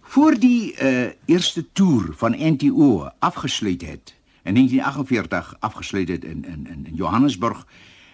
Voor 0.00 0.38
die 0.38 0.82
uh, 0.82 1.10
eerste 1.24 1.72
toer 1.72 2.14
van 2.14 2.34
NTO 2.38 3.08
afgesluit 3.18 3.82
het 3.82 4.16
in 4.46 4.54
1948 4.54 5.56
afgesluit 5.58 6.08
het 6.08 6.24
in 6.24 6.44
in 6.44 6.66
in 6.86 6.94
Johannesburg 6.94 7.66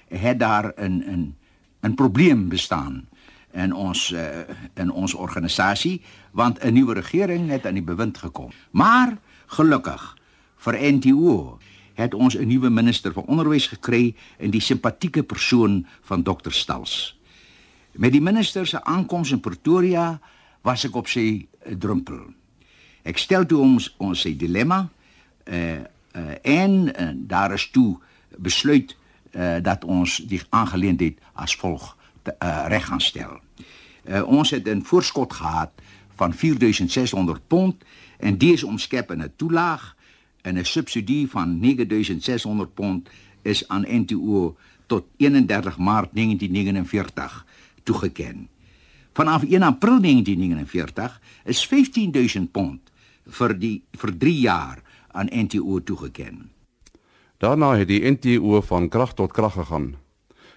het 0.09 0.39
daar 0.39 0.73
'n 0.77 1.05
'n 1.07 1.37
'n 1.81 1.95
probleem 1.95 2.49
bestaan 2.49 3.09
in 3.53 3.75
ons 3.75 4.11
uh, 4.11 4.27
in 4.75 4.91
ons 4.91 5.15
organisasie 5.15 6.01
want 6.31 6.59
'n 6.59 6.73
nuwe 6.73 6.95
regering 6.95 7.51
het 7.51 7.67
aan 7.67 7.75
die 7.75 7.83
bewind 7.83 8.19
gekom. 8.19 8.51
Maar 8.71 9.19
gelukkig 9.47 10.17
vir 10.57 10.93
NTO 10.93 11.59
het 11.95 12.15
ons 12.15 12.35
'n 12.37 12.47
nuwe 12.47 12.71
minister 12.71 13.13
van 13.13 13.25
onderwys 13.25 13.67
gekry 13.67 14.15
in 14.39 14.51
die 14.51 14.61
simpatieke 14.61 15.23
persoon 15.23 15.87
van 16.01 16.23
Dr 16.23 16.51
Stals. 16.51 17.21
Met 17.93 18.13
die 18.13 18.23
minister 18.23 18.67
se 18.67 18.85
aankoms 18.85 19.31
in 19.31 19.41
Pretoria 19.41 20.21
was 20.61 20.85
ek 20.89 20.95
op 20.97 21.09
sy 21.13 21.45
drempel. 21.79 22.25
Ek 23.05 23.19
stel 23.21 23.45
toe 23.47 23.61
ons 23.61 23.91
ons 24.01 24.21
sy 24.25 24.33
dilemma 24.39 24.87
uh, 24.87 25.83
uh, 26.17 26.35
en 26.41 26.77
uh, 26.89 27.11
daar 27.29 27.53
is 27.53 27.67
toe 27.75 27.99
besluit 28.41 28.95
uh, 29.35 29.59
dat 29.61 29.85
ons 29.85 30.23
die 30.29 30.41
aangeleentheid 30.49 31.21
as 31.35 31.57
volg 31.61 31.85
uh, 31.93 32.65
reg 32.73 32.87
gaan 32.89 33.03
stel. 33.03 33.37
Uh, 34.09 34.23
ons 34.25 34.51
het 34.51 34.69
'n 34.69 34.81
voorskot 34.89 35.33
gehad 35.33 35.73
van 36.17 36.33
4600 36.33 37.47
pond 37.47 37.85
en 38.19 38.39
dit 38.39 38.53
is 38.53 38.65
omskep 38.65 39.11
in 39.11 39.23
'n 39.23 39.33
toelaag 39.37 39.97
en 40.43 40.59
'n 40.59 40.65
subsidie 40.65 41.29
van 41.31 41.59
9600 41.61 42.75
pond 42.75 43.09
is 43.43 43.69
aan 43.69 43.85
NTO 43.89 44.57
tot 44.87 45.05
31 45.17 45.79
Maart 45.79 46.11
1949 46.13 47.47
toegeken. 47.83 48.49
Vanaf 49.12 49.43
1 49.43 49.62
April 49.62 50.01
1949 50.01 51.21
is 51.45 51.67
15000 51.67 52.53
pond 52.53 52.93
vir 53.27 53.59
die 53.59 53.83
vir 53.99 54.12
3 54.19 54.41
jaar 54.41 54.83
aan 55.12 55.29
NTO 55.31 55.81
toegeken. 55.81 56.51
Daarna 57.39 57.75
het 57.77 57.89
die 57.89 58.03
NTO 58.11 58.61
van 58.61 58.89
krag 58.89 59.15
tot 59.15 59.33
krag 59.33 59.53
gegaan. 59.53 59.97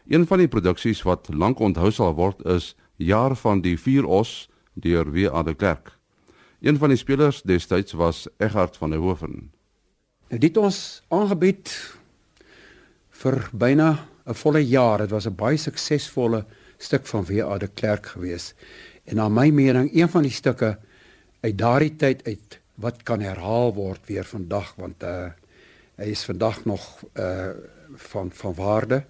Een 0.07 0.27
van 0.27 0.37
die 0.37 0.47
produksies 0.47 1.01
wat 1.01 1.27
lank 1.33 1.59
onthou 1.59 1.91
sal 1.91 2.13
word 2.13 2.45
is 2.45 2.75
Jaar 2.95 3.35
van 3.35 3.61
die 3.61 3.75
Vier 3.77 4.05
Os 4.05 4.49
deur 4.73 5.11
W.A. 5.11 5.43
de 5.43 5.53
Klerk. 5.53 5.97
Een 6.61 6.77
van 6.77 6.89
die 6.89 6.97
spelers 6.97 7.41
destyds 7.41 7.93
was 7.93 8.27
Eggard 8.37 8.77
van 8.77 8.89
der 8.89 8.99
Hoeven. 8.99 9.51
Nou 10.29 10.39
dit 10.39 10.57
ons 10.57 11.03
aangebied 11.07 11.71
vir 13.09 13.49
byna 13.51 14.07
'n 14.25 14.33
volle 14.33 14.61
jaar. 14.67 14.97
Dit 14.97 15.11
was 15.11 15.27
'n 15.27 15.35
baie 15.35 15.57
suksesvolle 15.57 16.45
stuk 16.77 17.05
van 17.07 17.25
W.A. 17.25 17.57
de 17.57 17.67
Klerk 17.67 18.05
geweest. 18.05 18.55
En 19.03 19.15
na 19.15 19.29
my 19.29 19.49
mening 19.49 19.89
een 19.93 20.09
van 20.09 20.21
die 20.21 20.31
stukke 20.31 20.77
uit 21.39 21.57
daardie 21.57 21.95
tyd 21.95 22.23
uit 22.25 22.59
wat 22.75 23.03
kan 23.03 23.21
herhaal 23.21 23.73
word 23.73 24.07
weer 24.07 24.25
vandag 24.25 24.73
want 24.75 25.03
uh 25.03 25.31
hy 25.95 26.09
is 26.11 26.25
vandag 26.27 26.65
nog 26.65 27.03
uh 27.15 27.53
van 28.09 28.31
van 28.31 28.53
waarde 28.53 29.03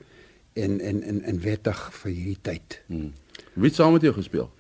en 0.54 0.80
en 0.80 1.02
en 1.04 1.22
en 1.22 1.40
wettig 1.42 1.80
vir 2.02 2.12
hierdie 2.12 2.42
tyd. 2.42 2.82
Hmm. 2.86 3.14
Wie 3.54 3.72
het 3.72 3.76
saam 3.76 3.94
met 3.94 4.02
jou 4.02 4.14
gespeel? 4.14 4.52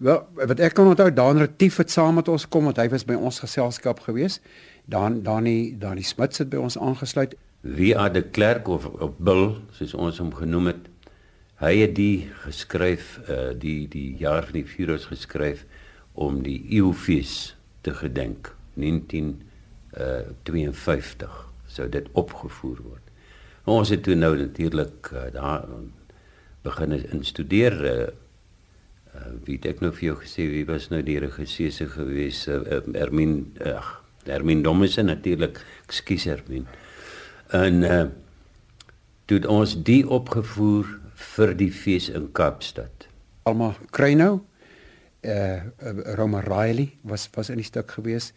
Wel, 0.00 0.22
wat 0.34 0.60
ek 0.60 0.74
kan 0.74 0.86
onthou, 0.88 1.12
Dan 1.12 1.38
Retief 1.38 1.76
het 1.76 1.90
saam 1.90 2.14
met 2.14 2.28
ons 2.28 2.48
kom 2.48 2.64
want 2.64 2.78
hy 2.80 2.88
was 2.88 3.04
by 3.04 3.18
ons 3.18 3.42
geselskap 3.42 4.00
gewees. 4.00 4.40
Dan 4.88 5.20
Dani 5.22 5.76
Dani 5.78 6.02
Smit 6.02 6.38
het 6.38 6.48
by 6.48 6.56
ons 6.56 6.78
aangesluit. 6.78 7.36
Wie 7.60 7.92
aan 7.98 8.12
die 8.12 8.24
klerk 8.24 8.68
of 8.68 8.86
op 8.86 9.18
Bill, 9.18 9.60
soos 9.76 9.94
ons 9.94 10.18
hom 10.18 10.32
genoem 10.34 10.72
het. 10.72 10.89
Hy 11.60 11.74
het 11.82 11.92
die 11.98 12.30
geskryf 12.46 13.18
uh 13.28 13.50
die 13.52 13.88
die 13.92 14.16
jaar 14.16 14.44
van 14.48 14.56
die 14.62 14.68
virus 14.68 15.04
geskryf 15.10 15.66
om 16.16 16.42
die 16.42 16.64
eeufees 16.72 17.56
te 17.84 17.92
gedenk 17.94 18.56
1952 18.80 21.28
uh, 21.28 21.34
sou 21.68 21.88
dit 21.88 22.08
opgevoer 22.12 22.76
word. 22.80 23.02
Ons 23.68 23.88
het 23.92 24.02
toe 24.02 24.14
nou 24.16 24.36
natuurlik 24.40 25.12
uh, 25.12 25.28
daar 25.34 25.64
begin 26.64 26.92
in 26.96 27.24
studeer 27.24 27.84
uh, 27.84 28.06
uh, 29.14 29.32
weet 29.44 29.66
ek 29.68 29.80
nou 29.84 29.92
vir 29.96 30.06
jou 30.10 30.16
gesê 30.22 30.46
wie 30.50 30.66
was 30.68 30.88
nou 30.92 31.02
die 31.04 31.18
regisseur 31.20 31.72
se 31.72 31.86
gewees 31.92 32.46
uh, 32.48 32.80
Ermin 32.96 33.52
ag 33.68 33.98
Ermin 34.28 34.62
Dommese 34.64 35.02
natuurlik 35.04 35.60
ekskuus 35.88 36.26
Ermin 36.28 36.66
en 37.56 37.82
uh, 37.84 38.04
toe 39.30 39.38
ons 39.46 39.76
die 39.86 40.02
opgevoer 40.02 40.88
vir 41.36 41.52
die 41.54 41.70
fees 41.70 42.08
in 42.10 42.24
Kaapstad. 42.34 43.06
Alma 43.46 43.70
Kruinou 43.94 44.40
uh 45.20 45.60
Roma 46.18 46.40
Riley 46.42 46.88
was 47.06 47.28
was 47.36 47.50
in 47.52 47.60
die 47.60 47.66
stuk 47.68 47.92
gewees. 47.94 48.32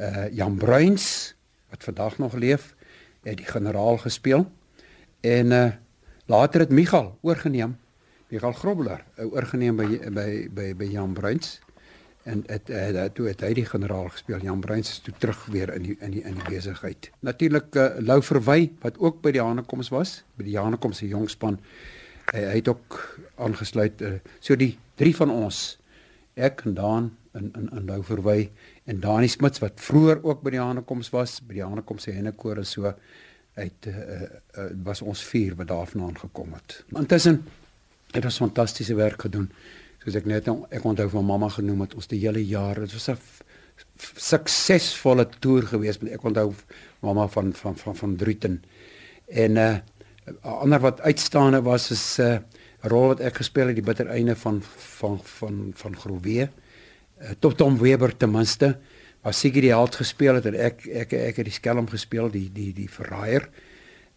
Uh 0.00 0.30
Jan 0.32 0.56
Bruins 0.56 1.34
wat 1.68 1.84
vandag 1.84 2.18
nog 2.18 2.34
leef 2.34 2.74
het 3.22 3.36
die 3.36 3.46
generaal 3.46 4.00
gespeel. 4.00 4.46
En 5.20 5.52
uh 5.52 5.68
later 6.26 6.64
het 6.64 6.72
Michal 6.72 7.18
oorgeneem. 7.20 7.76
Michal 8.28 8.52
Grobler 8.52 9.04
uh, 9.18 9.26
oorgeneem 9.32 9.76
by 9.76 9.98
by 10.08 10.48
by 10.48 10.72
by 10.74 10.88
Jan 10.88 11.12
Bruins 11.12 11.58
en 12.30 12.42
dit 12.46 12.70
het 12.70 12.96
uh, 12.96 13.04
toe 13.14 13.26
het 13.30 13.42
hy 13.44 13.50
die 13.58 13.66
generaal 13.66 14.08
gespeel. 14.14 14.42
Jan 14.44 14.62
Bruins 14.62 14.90
is 14.90 15.02
toe 15.04 15.14
terug 15.18 15.44
weer 15.52 15.72
in 15.74 15.88
die 15.88 15.96
in 16.00 16.14
die 16.14 16.22
in 16.22 16.38
die 16.38 16.48
besigheid. 16.48 17.10
Natuurlik 17.26 17.74
uh, 17.74 17.88
Lou 17.98 18.20
Verwy 18.22 18.70
wat 18.84 18.98
ook 18.98 19.20
by 19.24 19.34
die 19.36 19.42
Hanekoms 19.42 19.90
was, 19.94 20.20
by 20.38 20.46
die 20.46 20.58
Hanekoms 20.58 21.02
se 21.02 21.08
jongspan. 21.10 21.58
Hy, 22.30 22.44
hy 22.44 22.56
het 22.60 22.70
ook 22.70 22.98
aangesluit. 23.40 24.02
Uh, 24.02 24.18
so 24.38 24.58
die 24.58 24.76
drie 25.00 25.14
van 25.16 25.32
ons 25.34 25.64
ek 26.38 26.64
en 26.68 26.76
Dan 26.78 27.10
in 27.38 27.50
in 27.58 27.70
in 27.76 27.88
Lou 27.88 28.02
Verwy 28.06 28.50
en 28.90 29.00
Dani 29.02 29.28
Smits 29.30 29.62
wat 29.62 29.82
vroeër 29.82 30.22
ook 30.26 30.42
by 30.44 30.54
die 30.54 30.62
Hanekoms 30.62 31.10
was, 31.14 31.38
by 31.46 31.58
die 31.58 31.66
Hanekoms 31.66 32.06
se 32.06 32.14
hennekoor 32.14 32.62
en 32.62 32.66
so 32.68 32.94
uit 33.60 33.86
uh, 33.90 33.94
uh, 34.56 34.70
was 34.86 35.02
ons 35.02 35.22
vier 35.26 35.56
wat 35.58 35.68
daarvandaan 35.68 36.18
gekom 36.18 36.54
het. 36.54 36.80
Intussen 36.96 37.42
het 38.14 38.24
ons 38.24 38.40
fantastiese 38.42 38.94
werk 38.98 39.22
gedoen. 39.26 39.50
Soos 40.00 40.16
ek 40.16 40.26
net 40.26 40.48
ek 40.48 40.84
onthou 40.84 41.08
van 41.12 41.26
mamma 41.28 41.48
genoem 41.52 41.84
het 41.84 41.94
ons 41.94 42.08
die 42.08 42.22
hele 42.22 42.40
jaar. 42.40 42.80
Dit 42.80 42.92
was 42.92 43.08
'n 43.08 43.18
suksesvolle 44.16 45.28
toer 45.40 45.62
geweest. 45.62 46.02
Ek 46.02 46.24
onthou 46.24 46.54
mamma 47.00 47.26
van 47.28 47.52
van 47.52 47.76
van 47.76 47.96
van 47.96 48.16
Druten. 48.16 48.62
En 49.28 49.52
'n 49.52 49.58
uh, 49.58 49.78
ander 50.42 50.80
wat 50.80 51.00
uitstaande 51.00 51.62
was 51.62 51.90
is 51.90 52.18
'n 52.18 52.22
uh, 52.22 52.38
rol 52.80 53.08
wat 53.08 53.20
ek 53.20 53.36
gespeel 53.36 53.66
het 53.66 53.76
die 53.76 53.84
bitter 53.84 54.06
einde 54.06 54.36
van 54.36 54.62
van 55.00 55.20
van 55.22 55.72
van 55.74 55.96
Groewe. 55.96 56.48
Uh, 57.20 57.30
tot 57.38 57.56
Tom 57.56 57.78
Weber 57.78 58.16
ten 58.16 58.30
minste 58.30 58.78
was 59.22 59.40
seker 59.40 59.60
die 59.60 59.74
held 59.74 59.94
gespeel 59.94 60.34
het 60.34 60.46
en 60.46 60.54
ek 60.54 60.86
ek 60.86 61.12
ek 61.12 61.36
het 61.36 61.44
die 61.44 61.52
skelm 61.52 61.88
gespeel 61.88 62.30
die 62.30 62.48
die 62.52 62.72
die 62.72 62.88
verraaier 62.88 63.48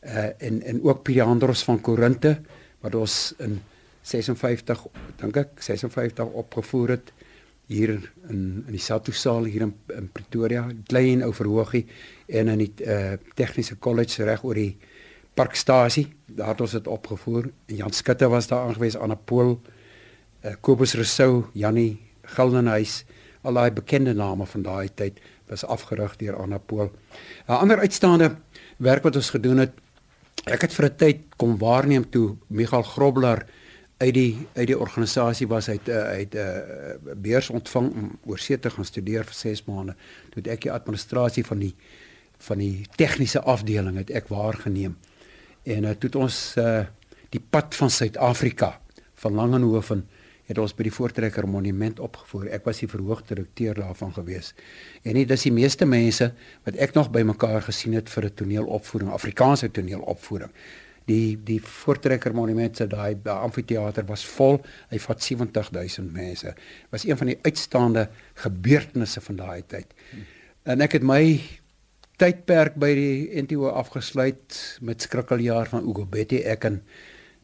uh 0.04 0.32
en 0.38 0.62
en 0.64 0.82
ook 0.84 1.04
Piriandros 1.04 1.64
van 1.64 1.82
Korinte 1.82 2.42
wat 2.84 2.96
ons 2.96 3.34
in 3.40 3.62
56 4.04 4.88
dink 5.22 5.38
ek 5.38 5.62
56 5.64 6.34
opgevoer 6.44 6.98
het 6.98 7.14
hier 7.72 7.96
in 7.96 8.04
in 8.68 8.76
die 8.76 8.82
Sato 8.84 9.12
saal 9.12 9.48
hier 9.48 9.62
in, 9.62 9.74
in 9.96 10.10
Pretoria 10.12 10.68
klein 10.88 11.24
ou 11.24 11.32
verhoogie 11.34 11.86
en 12.28 12.52
in 12.54 12.66
die 12.66 12.74
uh 12.86 13.16
tegniese 13.36 13.76
kollege 13.76 14.28
reg 14.28 14.44
oor 14.44 14.60
die 14.60 14.78
parkstasie 15.34 16.08
daar 16.28 16.54
het 16.54 16.62
ons 16.62 16.76
dit 16.78 16.88
opgevoer 16.88 17.50
en 17.68 17.76
Jan 17.76 17.94
Skutte 17.94 18.30
was 18.30 18.48
daar 18.48 18.68
aangewees 18.68 18.98
aan 18.98 19.12
'n 19.12 19.24
pool 19.26 19.60
uh 20.44 20.56
Kobus 20.62 20.94
Rousseau 20.94 21.46
Jannie 21.54 22.00
Gildenhuis 22.36 23.04
al 23.44 23.54
daai 23.54 23.72
bekende 23.72 24.14
name 24.14 24.46
van 24.46 24.62
daai 24.62 24.90
tyd 24.96 25.20
was 25.52 25.66
afgerig 25.66 26.16
deur 26.18 26.36
Anna 26.40 26.58
Pool. 26.58 26.92
'n 27.48 27.60
Ander 27.64 27.80
uitstaande 27.80 28.36
werk 28.78 29.04
wat 29.04 29.16
ons 29.16 29.30
gedoen 29.30 29.58
het, 29.58 29.72
ek 30.46 30.62
het 30.62 30.74
vir 30.74 30.86
'n 30.86 30.96
tyd 30.96 31.20
kom 31.38 31.58
waarneem 31.58 32.10
toe 32.10 32.36
Michael 32.48 32.84
Grobler 32.84 33.46
uit 33.98 34.14
die 34.14 34.48
uit 34.54 34.68
die 34.68 34.80
organisasie 34.80 35.48
was 35.48 35.70
uh, 35.70 35.76
uit 35.76 36.36
'n 36.36 36.38
uh, 36.38 37.14
beurs 37.16 37.50
ontvang 37.50 37.92
om 37.94 38.20
oor 38.26 38.40
see 38.40 38.60
te 38.60 38.70
gaan 38.70 38.86
studeer 38.86 39.24
vir 39.24 39.34
6 39.34 39.66
maande. 39.66 39.96
Toe 40.30 40.42
het 40.42 40.48
ek 40.48 40.62
die 40.62 40.72
administrasie 40.72 41.46
van 41.46 41.60
die 41.60 41.76
van 42.38 42.58
die 42.58 42.86
tegniese 42.96 43.42
afdeling 43.42 43.98
het 43.98 44.10
ek 44.10 44.28
waargeneem. 44.28 44.98
En 45.64 45.84
uh, 45.84 45.90
toe 45.90 46.10
het 46.10 46.16
ons 46.16 46.56
uh, 46.58 46.86
die 47.30 47.44
pad 47.50 47.76
van 47.76 47.90
Suid-Afrika 47.90 48.80
van 49.14 49.34
Langehoven 49.34 50.08
het 50.50 50.60
ons 50.60 50.74
by 50.76 50.84
die 50.84 50.94
Voortrekker 50.94 51.48
Monument 51.48 52.00
opgevoer. 52.04 52.50
Ek 52.52 52.66
was 52.68 52.82
die 52.84 52.90
verhoogdirekteur 52.92 53.80
daarvan 53.80 54.12
gewees. 54.14 54.52
En 55.04 55.16
dit 55.16 55.32
is 55.32 55.46
die 55.48 55.54
meeste 55.56 55.88
mense 55.88 56.34
wat 56.66 56.76
ek 56.76 56.96
nog 56.98 57.12
bymekaar 57.16 57.64
gesien 57.70 57.96
het 57.96 58.10
vir 58.10 58.26
'n 58.26 58.34
toneelopvoering, 58.36 59.12
Afrikaanse 59.12 59.72
toneelopvoering. 59.72 60.52
Die 61.10 61.38
die 61.44 61.60
Voortrekker 61.60 62.36
Monument 62.36 62.78
se 62.78 62.88
daai 62.88 63.16
amfitheater 63.34 64.06
was 64.08 64.26
vol. 64.36 64.62
Hy 64.92 65.00
vat 65.04 65.24
70000 65.24 66.14
mense. 66.14 66.54
Was 66.94 67.08
een 67.08 67.18
van 67.18 67.34
die 67.34 67.40
uitstaande 67.42 68.08
gebeurtenisse 68.46 69.22
van 69.22 69.42
daai 69.42 69.64
tyd. 69.68 69.94
En 70.64 70.82
ek 70.82 71.00
het 71.00 71.04
my 71.04 71.24
tydperk 72.22 72.78
by 72.80 72.92
die 72.96 73.42
NTO 73.44 73.72
afgesluit 73.74 74.60
met 74.86 75.02
skrikkeljaar 75.02 75.72
van 75.72 75.90
Ugobeti 75.90 76.44
ek 76.48 76.70
en 76.70 76.80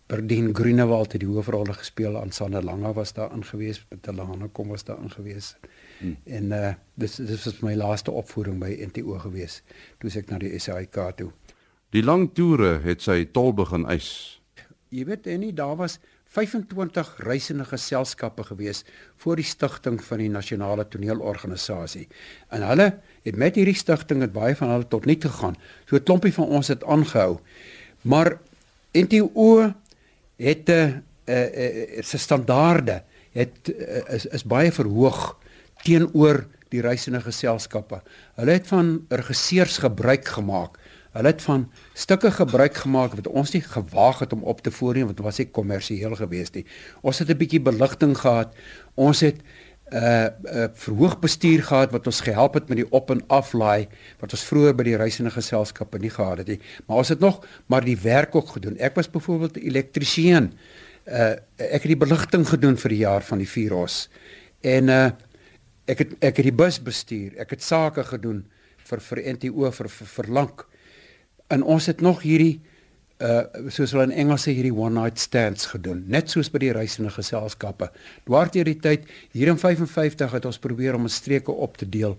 Berdien 0.10 0.56
Groenewald 0.58 1.12
het 1.14 1.22
die 1.22 1.30
hoofrolle 1.30 1.74
gespeel 1.78 2.16
aan 2.18 2.32
Sander 2.34 2.64
Lange 2.66 2.94
was 2.98 3.12
daar 3.14 3.34
ingewees 3.36 3.84
met 3.92 4.02
Telana 4.04 4.48
kom 4.52 4.72
was 4.74 4.84
daar 4.84 4.98
ingewees 5.04 5.52
hmm. 6.00 6.16
en 6.26 6.52
uh 6.52 6.72
dis 6.96 7.20
dis 7.22 7.46
was 7.46 7.60
my 7.62 7.76
laaste 7.78 8.12
opvoering 8.12 8.58
by 8.62 8.72
NTO 8.88 9.20
gewees 9.26 9.62
toe 10.02 10.10
ek 10.22 10.32
na 10.32 10.40
die 10.42 10.58
SAIK 10.58 10.98
toe 11.22 11.30
Die 11.90 12.04
lang 12.06 12.28
toere 12.38 12.78
het 12.84 13.02
sy 13.02 13.24
tol 13.34 13.54
begin 13.58 13.88
eis 13.90 14.38
Jy 14.94 15.06
weet 15.06 15.28
en 15.30 15.42
nie 15.42 15.54
daar 15.54 15.78
was 15.80 15.98
25 16.30 17.16
reisende 17.26 17.66
geselskappe 17.66 18.44
gewees 18.52 18.84
voor 19.22 19.40
die 19.42 19.46
stigting 19.46 19.98
van 20.06 20.22
die 20.22 20.30
nasionale 20.30 20.86
toneelorganisasie 20.86 22.06
en 22.54 22.66
hulle 22.68 22.88
het 23.26 23.40
met 23.42 23.58
hierdie 23.58 23.78
stigting 23.78 24.22
het 24.22 24.36
baie 24.36 24.54
van 24.58 24.70
hulle 24.76 24.86
tot 24.90 25.10
niet 25.10 25.26
gegaan 25.26 25.58
so 25.90 25.96
'n 25.98 26.06
klompie 26.06 26.34
van 26.34 26.54
ons 26.60 26.70
het 26.70 26.86
aangehou 26.86 27.40
maar 28.02 28.38
NTO 28.94 29.74
het 30.38 30.70
'n 30.70 30.72
uh, 30.72 30.94
uh, 31.26 31.98
uh, 31.98 32.04
se 32.04 32.18
standaarde 32.18 33.04
het 33.34 33.70
uh, 33.70 34.14
is 34.14 34.26
is 34.26 34.46
baie 34.46 34.72
verhoog 34.72 35.38
teenoor 35.84 36.46
die 36.74 36.82
reisende 36.86 37.22
geselskappe. 37.24 38.02
Hulle 38.38 38.58
het 38.58 38.68
van 38.70 38.94
regisseurs 39.10 39.80
gebruik 39.82 40.28
gemaak. 40.36 40.78
Hulle 41.20 41.34
het 41.34 41.42
van 41.44 41.66
stukke 42.00 42.32
gebruik 42.32 42.78
gemaak 42.80 43.16
wat 43.20 43.28
ons 43.28 43.52
nie 43.52 43.60
gewaag 43.62 44.22
het 44.24 44.34
om 44.34 44.46
op 44.48 44.62
te 44.64 44.72
voer 44.72 44.96
nie 44.96 45.04
want 45.04 45.18
dit 45.20 45.26
was 45.26 45.40
nie 45.42 45.50
kommersieel 45.52 46.16
geweest 46.16 46.56
nie. 46.56 46.64
Ons 47.04 47.20
het 47.20 47.30
'n 47.30 47.38
bietjie 47.38 47.60
beligting 47.60 48.16
gehad. 48.18 48.56
Ons 48.96 49.20
het 49.20 49.42
'n 49.92 49.96
uh, 49.96 50.28
uh, 50.54 50.68
verhoog 50.74 51.20
bestuur 51.20 51.64
gehad 51.64 51.92
wat 51.92 52.06
ons 52.06 52.22
gehelp 52.22 52.54
het 52.54 52.70
met 52.70 52.78
die 52.78 52.92
op 52.92 53.10
en 53.10 53.24
aflaai 53.28 53.88
wat 54.20 54.32
ons 54.32 54.44
vroeër 54.44 54.76
by 54.76 54.84
die 54.84 54.96
reisende 54.96 55.32
geselskappe 55.34 56.00
nie 56.00 56.14
gehad 56.14 56.38
het 56.38 56.48
nie. 56.48 56.60
Maar 56.86 56.98
ons 56.98 57.10
het 57.10 57.20
nog 57.20 57.46
maar 57.66 57.84
die 57.84 57.98
werk 57.98 58.36
ook 58.36 58.48
gedoen. 58.48 58.78
Ek 58.78 58.96
was 58.96 59.10
byvoorbeeld 59.10 59.58
'n 59.58 59.66
elektriesien. 59.66 60.54
Uh 61.06 61.36
ek 61.58 61.82
het 61.84 61.92
die 61.92 61.98
beligting 61.98 62.48
gedoen 62.48 62.78
vir 62.78 62.90
die 62.90 63.04
jaar 63.04 63.22
van 63.22 63.38
die 63.38 63.50
Viros. 63.50 64.10
En 64.62 64.88
uh 64.88 65.12
ek 65.86 65.98
het 65.98 66.12
ek 66.20 66.38
het 66.38 66.46
die 66.46 66.56
bus 66.64 66.80
bestuur. 66.82 67.38
Ek 67.38 67.50
het 67.50 67.64
sake 67.64 68.04
gedoen 68.04 68.46
vir 68.78 69.00
vir 69.00 69.34
NTO 69.34 69.72
vir 69.72 69.90
vir, 69.90 70.08
vir 70.08 70.28
lank. 70.28 70.69
En 71.50 71.64
ons 71.64 71.86
het 71.90 72.02
nog 72.02 72.22
hierdie 72.22 72.60
uh 73.20 73.42
soos 73.68 73.92
hulle 73.92 74.06
in 74.08 74.14
Engels 74.24 74.46
sê 74.48 74.54
hierdie 74.56 74.72
one 74.72 74.96
night 74.96 75.20
stands 75.20 75.66
gedoen. 75.74 76.06
Net 76.08 76.32
soos 76.32 76.48
by 76.54 76.62
die 76.64 76.72
reisende 76.72 77.12
geselskappe. 77.12 77.90
Dwaarteer 78.30 78.70
die 78.70 78.78
tyd 78.80 79.10
hier 79.36 79.52
in 79.52 79.60
55 79.60 80.38
het 80.38 80.46
ons 80.48 80.62
probeer 80.64 80.96
om 80.96 81.04
'n 81.04 81.12
streke 81.12 81.52
op 81.52 81.76
te 81.78 81.90
deel. 81.90 82.16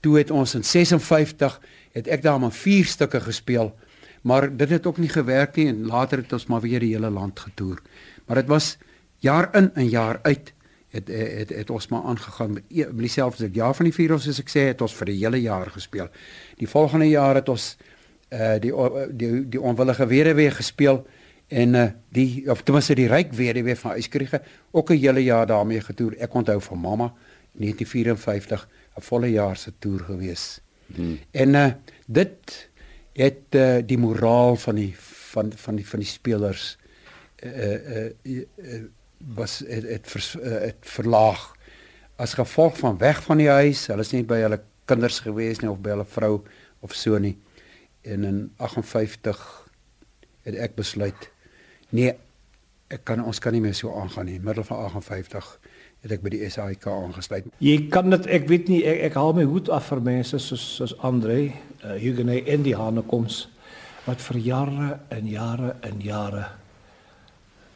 Toe 0.00 0.16
het 0.18 0.30
ons 0.30 0.54
in 0.54 0.64
56 0.64 1.60
het 1.92 2.08
ek 2.08 2.22
daar 2.22 2.40
maar 2.40 2.52
vier 2.52 2.84
stukke 2.84 3.20
gespeel. 3.20 3.74
Maar 4.22 4.56
dit 4.56 4.70
het 4.70 4.86
ook 4.86 4.98
nie 4.98 5.08
gewerk 5.08 5.56
nie 5.56 5.68
en 5.68 5.86
later 5.86 6.18
het 6.18 6.32
ons 6.32 6.46
maar 6.46 6.60
weer 6.60 6.80
die 6.80 6.94
hele 6.94 7.10
land 7.10 7.40
getoer. 7.40 7.82
Maar 8.26 8.36
dit 8.36 8.46
was 8.46 8.78
jaar 9.18 9.56
in 9.56 9.74
en 9.74 9.88
jaar 9.88 10.18
uit 10.22 10.52
het 10.88 11.08
het 11.08 11.38
het, 11.38 11.48
het 11.48 11.70
ons 11.70 11.88
maar 11.88 12.02
aangegaan. 12.02 12.52
Met, 12.52 12.64
met 12.68 12.98
dieselfde 12.98 13.50
jaar 13.52 13.74
van 13.74 13.84
die 13.84 13.94
vier 13.94 14.12
ons 14.12 14.24
soos 14.24 14.40
ek 14.40 14.48
sê 14.48 14.60
het 14.72 14.80
ons 14.80 14.94
vir 14.94 15.06
die 15.06 15.18
hele 15.18 15.40
jaar 15.40 15.70
gespeel. 15.70 16.08
Die 16.56 16.68
volgende 16.68 17.08
jaar 17.08 17.34
het 17.34 17.48
ons 17.48 17.76
uh 18.28 18.58
die 18.60 18.72
die 19.16 19.48
die 19.48 19.60
onwillige 19.60 20.06
weduwee 20.06 20.50
gespeel 20.50 21.06
en 21.48 21.74
uh 21.74 21.86
die 22.12 22.50
of 22.50 22.62
ten 22.62 22.74
minste 22.76 22.94
die 22.94 23.08
ryk 23.08 23.32
weduwee 23.32 23.76
van 23.76 23.96
Uyskriege 23.96 24.42
ook 24.70 24.90
'n 24.90 24.96
hele 24.96 25.24
jaar 25.24 25.46
daarmee 25.46 25.80
getoer. 25.80 26.16
Ek 26.18 26.34
onthou 26.34 26.60
van 26.60 26.78
mamma 26.78 27.14
1954 27.52 28.68
'n 28.96 29.00
volle 29.00 29.30
jaar 29.30 29.56
se 29.56 29.72
toer 29.78 30.00
gewees. 30.00 30.60
Hmm. 30.86 31.18
En 31.30 31.54
uh 31.54 31.72
dit 32.06 32.68
het 33.12 33.54
uh 33.54 33.78
die 33.86 33.98
moraal 33.98 34.56
van 34.56 34.74
die 34.74 34.94
van 35.32 35.52
van 35.56 35.76
die 35.76 35.88
van 35.88 35.98
die 35.98 36.08
spelers 36.08 36.78
uh 37.44 37.74
uh, 37.74 38.10
uh 38.24 38.82
was 39.34 39.58
het 39.66 39.88
het, 39.88 40.06
vers, 40.10 40.34
uh, 40.34 40.60
het 40.60 40.76
verlaag 40.80 41.56
as 42.16 42.34
gevolg 42.34 42.78
van 42.78 42.98
weg 42.98 43.22
van 43.22 43.36
die 43.36 43.48
huis. 43.48 43.86
Hulle 43.86 44.00
is 44.00 44.12
nie 44.12 44.24
by 44.24 44.40
hulle 44.40 44.62
kinders 44.84 45.20
gewees 45.20 45.60
nie 45.60 45.70
of 45.70 45.80
by 45.80 45.90
hulle 45.90 46.04
vrou 46.04 46.42
of 46.80 46.94
so 46.94 47.18
nie 47.18 47.36
en 48.08 48.24
in 48.24 48.38
58 48.56 49.42
het 50.48 50.56
ek 50.56 50.74
besluit 50.78 51.28
nee 51.94 52.14
ek 52.88 53.04
kan 53.04 53.20
ons 53.20 53.40
kan 53.40 53.52
nie 53.52 53.60
meer 53.60 53.76
so 53.76 53.92
aangaan 54.00 54.30
nie. 54.30 54.38
Middel 54.40 54.64
van 54.64 54.86
58 54.88 55.48
het 56.04 56.14
ek 56.14 56.22
by 56.24 56.32
die 56.32 56.48
SAIK 56.48 56.86
aangesluit. 56.88 57.48
Jy 57.60 57.76
kan 57.92 58.08
dit 58.14 58.28
ek 58.32 58.46
weet 58.48 58.70
nie 58.72 58.80
ek, 58.88 59.02
ek 59.10 59.18
haal 59.20 59.34
my 59.36 59.44
hoed 59.50 59.68
af 59.74 59.90
vir 59.92 60.00
mense 60.08 60.40
soos 60.40 60.64
soos 60.78 60.94
Andre 61.04 61.38
uh, 61.48 61.98
Huguenot 62.00 62.48
en 62.48 62.64
die 62.64 62.76
Hanekoms 62.78 63.42
wat 64.06 64.24
vir 64.30 64.40
jare 64.40 64.92
en 65.12 65.28
jare 65.28 65.74
en 65.84 66.00
jare 66.00 66.46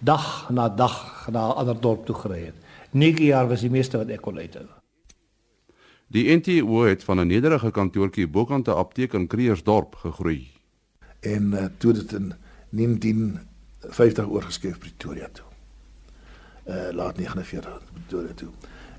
dag 0.01 0.29
na 0.51 0.69
dag 0.69 1.29
na 1.31 1.51
'n 1.51 1.59
ander 1.61 1.81
dorp 1.81 2.07
toe 2.07 2.17
gery 2.17 2.47
het. 2.47 2.59
9 2.93 3.25
jaar 3.25 3.49
was 3.49 3.61
die 3.61 3.71
meeste 3.71 3.99
wat 3.99 4.09
ek 4.09 4.23
kon 4.23 4.39
uithou 4.39 4.82
Die 6.13 6.29
NTO 6.37 6.83
het 6.85 7.05
van 7.05 7.21
'n 7.21 7.27
nederige 7.27 7.71
kantoortjie 7.71 8.29
bokant 8.29 8.67
'n 8.67 8.71
apteek 8.71 9.13
in 9.13 9.27
Kreersdorp 9.27 9.95
gegroei. 9.95 10.51
En 11.21 11.53
uh, 11.53 11.65
toe 11.79 11.93
dit 11.93 12.13
in 12.13 12.35
1950 12.69 14.29
oorgeskryf 14.29 14.79
Pretoria 14.79 15.29
toe. 15.33 15.45
Uh 16.67 16.93
laat 16.93 17.17
49 17.17 17.81
Pretoria 17.93 18.33
toe. 18.35 18.49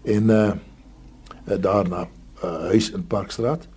En 0.02 0.24
uh, 0.24 0.52
uh 1.48 1.62
daarna 1.62 2.08
uh, 2.44 2.60
huis 2.60 2.92
in 2.92 3.08
Parkstraat 3.08 3.68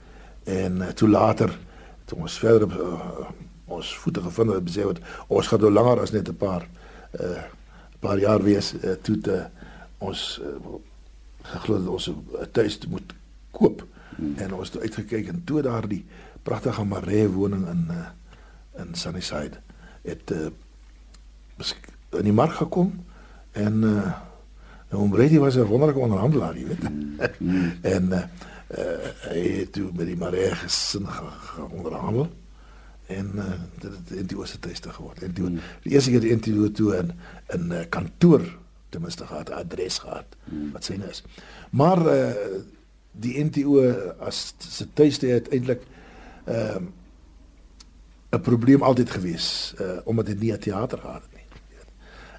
en 0.44 0.76
uh, 0.76 0.86
toe 0.86 1.08
later 1.08 1.58
toe 2.04 2.18
ons 2.18 2.38
verder 2.38 2.80
uh, 2.80 3.28
ons 3.64 3.98
voete 3.98 4.20
gevind 4.20 4.52
het 4.52 4.64
besê 4.64 4.82
wat 4.84 4.98
ons 5.26 5.46
gaan 5.46 5.60
nou 5.60 5.72
langer 5.72 6.00
as 6.00 6.10
net 6.10 6.28
'n 6.28 6.36
paar 6.36 6.68
uh 7.20 7.42
'n 7.92 7.98
paar 7.98 8.18
jaar 8.18 8.42
wees 8.42 8.74
uh, 8.74 8.90
toe 8.90 9.18
te 9.18 9.46
ons 9.98 10.40
uh, 10.42 10.74
geglo 11.42 11.78
dat 11.78 11.88
ons 11.88 12.08
'n 12.08 12.50
tuis 12.52 12.78
moet 12.88 13.14
koop 13.56 13.84
hmm. 14.16 14.36
en 14.36 14.54
ons 14.54 14.72
het 14.72 14.82
uitgekyk 14.82 15.32
en 15.32 15.42
toe 15.48 15.64
daardie 15.64 16.04
pragtige 16.46 16.84
Maree 16.84 17.28
woning 17.32 17.66
in 17.72 17.88
uh, 17.90 18.06
in 18.76 18.94
Sunnyside 18.94 19.60
het 20.04 20.30
uh, 20.30 20.52
in 22.18 22.28
die 22.28 22.36
mark 22.36 22.58
gekom 22.60 22.92
en 23.56 23.82
uh, 23.88 24.12
Oom 24.94 25.10
Brady 25.10 25.38
was 25.38 25.56
'n 25.56 25.64
wonderlike 25.66 25.98
onderhandelaar, 25.98 26.58
jy 26.58 26.66
weet. 26.66 26.90
Mm. 27.40 27.72
en 27.94 28.04
uh, 28.08 28.22
uh, 28.78 29.08
hy 29.30 29.40
het 29.58 29.72
toe 29.72 29.90
met 29.92 30.06
die 30.06 30.16
Maree 30.16 30.54
gesin 30.54 31.06
geonderhandel 31.06 32.30
en 33.06 33.30
uh, 33.34 33.44
dit 33.80 33.90
het 33.90 34.10
in 34.10 34.26
die 34.26 34.36
universiteit 34.36 34.86
geword. 34.86 35.22
En 35.22 35.32
toe 35.32 35.48
mm. 35.48 35.58
die 35.82 35.92
eerste 35.92 36.10
keer 36.10 36.20
die 36.20 36.30
interview 36.30 36.68
toe 36.68 36.96
in 36.96 37.12
'n 37.48 37.72
uh, 37.72 37.82
kantoor 37.88 38.42
ten 38.88 39.00
minste 39.00 39.26
gehad, 39.26 39.50
adres 39.50 39.98
gehad 39.98 40.36
mm. 40.44 40.72
wat 40.72 40.84
syne 40.84 41.08
is. 41.10 41.24
Maar 41.70 41.98
uh, 42.06 42.30
die 43.20 43.44
NTO 43.44 43.80
as 44.18 44.54
se 44.58 44.86
tuiste 44.92 45.26
het 45.26 45.48
eintlik 45.48 45.82
ehm 46.44 46.82
uh, 46.82 46.94
'n 48.36 48.40
probleem 48.40 48.82
altyd 48.82 49.10
gewees 49.10 49.74
uh 49.80 49.98
omdat 50.04 50.26
dit 50.26 50.40
nie 50.40 50.52
'n 50.52 50.58
teater 50.58 50.98
gehad 50.98 51.22
het 51.22 51.32
nie. 51.32 51.46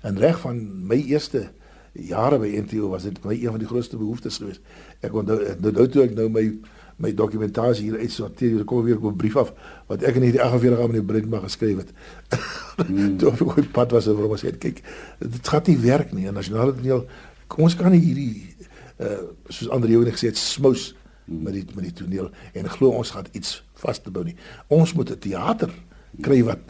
En 0.01 0.17
reg 0.17 0.39
van 0.39 0.87
my 0.87 1.03
eerste 1.07 1.49
jare 1.91 2.39
by 2.39 2.63
NTO 2.63 2.89
was 2.89 3.03
dit 3.03 3.23
my 3.23 3.33
een 3.33 3.49
van 3.49 3.59
die 3.59 3.67
grootste 3.67 3.97
behoeftes 3.97 4.37
geweest. 4.37 4.61
Ek 4.99 5.13
onthou 5.13 5.39
nou, 5.59 5.71
nou 5.71 5.87
toe 5.87 6.03
ek 6.03 6.15
nou 6.15 6.29
my 6.29 6.51
my 6.97 7.11
dokumentasie 7.13 7.91
hier 7.91 7.99
uitsorteer, 7.99 8.55
hier 8.55 8.63
kom 8.65 8.83
weer 8.83 8.97
'n 8.97 9.15
brief 9.15 9.35
af 9.35 9.53
wat 9.87 10.01
ek 10.01 10.15
in 10.15 10.21
hierdie 10.21 10.41
48 10.41 10.79
jaar 10.79 10.89
met 10.89 11.05
Brinkma 11.05 11.39
geskryf 11.39 11.77
het. 11.77 11.91
Mm. 12.87 13.17
toe 13.17 13.29
op 13.29 13.67
pad 13.71 13.91
was 13.91 14.07
oor 14.07 14.25
om 14.25 14.35
sê 14.35 14.57
kyk, 14.57 14.81
dit 15.19 15.47
gaan 15.47 15.61
nie 15.65 15.77
werk 15.77 16.11
nie. 16.11 16.31
Nasionale 16.31 16.75
toneel 16.75 17.05
kom 17.47 17.63
ons 17.63 17.75
kan 17.75 17.91
nie 17.91 18.01
hierdie 18.01 18.55
uh 18.99 19.19
soos 19.47 19.69
ander 19.69 19.89
jou 19.89 20.03
net 20.03 20.17
gesê 20.17 20.31
het 20.31 20.37
smous 20.37 20.95
met 21.25 21.53
die 21.53 21.65
met 21.75 21.83
die 21.83 21.93
toneel 21.93 22.29
en 22.53 22.69
glo 22.69 22.89
ons 22.89 23.11
gaan 23.11 23.27
iets 23.31 23.63
vas 23.83 23.99
te 24.01 24.11
bou 24.11 24.23
nie. 24.23 24.35
Ons 24.67 24.93
moet 24.93 25.11
'n 25.11 25.19
teater 25.19 25.73
kry 26.21 26.43
wat 26.43 26.63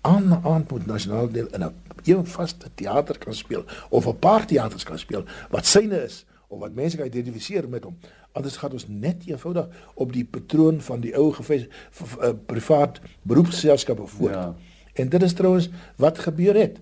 aan 0.00 0.40
aan 0.44 0.66
moet 0.70 0.86
nasionaal 0.86 1.28
deel 1.28 1.48
in 1.52 1.64
'n 1.64 1.74
een 2.04 2.26
vaste 2.26 2.70
teater 2.74 3.18
kan 3.18 3.34
speel 3.34 3.64
of 3.88 4.06
'n 4.06 4.18
paar 4.18 4.46
teaters 4.46 4.84
kan 4.84 4.98
speel 4.98 5.24
wat 5.50 5.66
syne 5.66 6.04
is 6.04 6.24
of 6.48 6.58
wat 6.58 6.74
mense 6.74 6.96
kan 6.96 7.06
identifiseer 7.06 7.68
met 7.68 7.84
hom. 7.84 7.98
Anders 8.32 8.56
gaan 8.56 8.72
ons 8.72 8.88
net 8.88 9.26
eenvoudig 9.26 9.68
op 9.94 10.12
die 10.12 10.24
patroon 10.24 10.80
van 10.80 11.00
die 11.00 11.16
ou 11.16 11.32
geves 11.32 11.66
uh, 11.66 12.30
privaat 12.46 13.00
beroepsselskappe 13.22 14.06
voort. 14.06 14.34
Ja. 14.34 14.54
En 14.92 15.08
dit 15.08 15.22
is 15.22 15.32
trouens 15.32 15.68
wat 15.96 16.18
gebeur 16.18 16.54
het. 16.54 16.78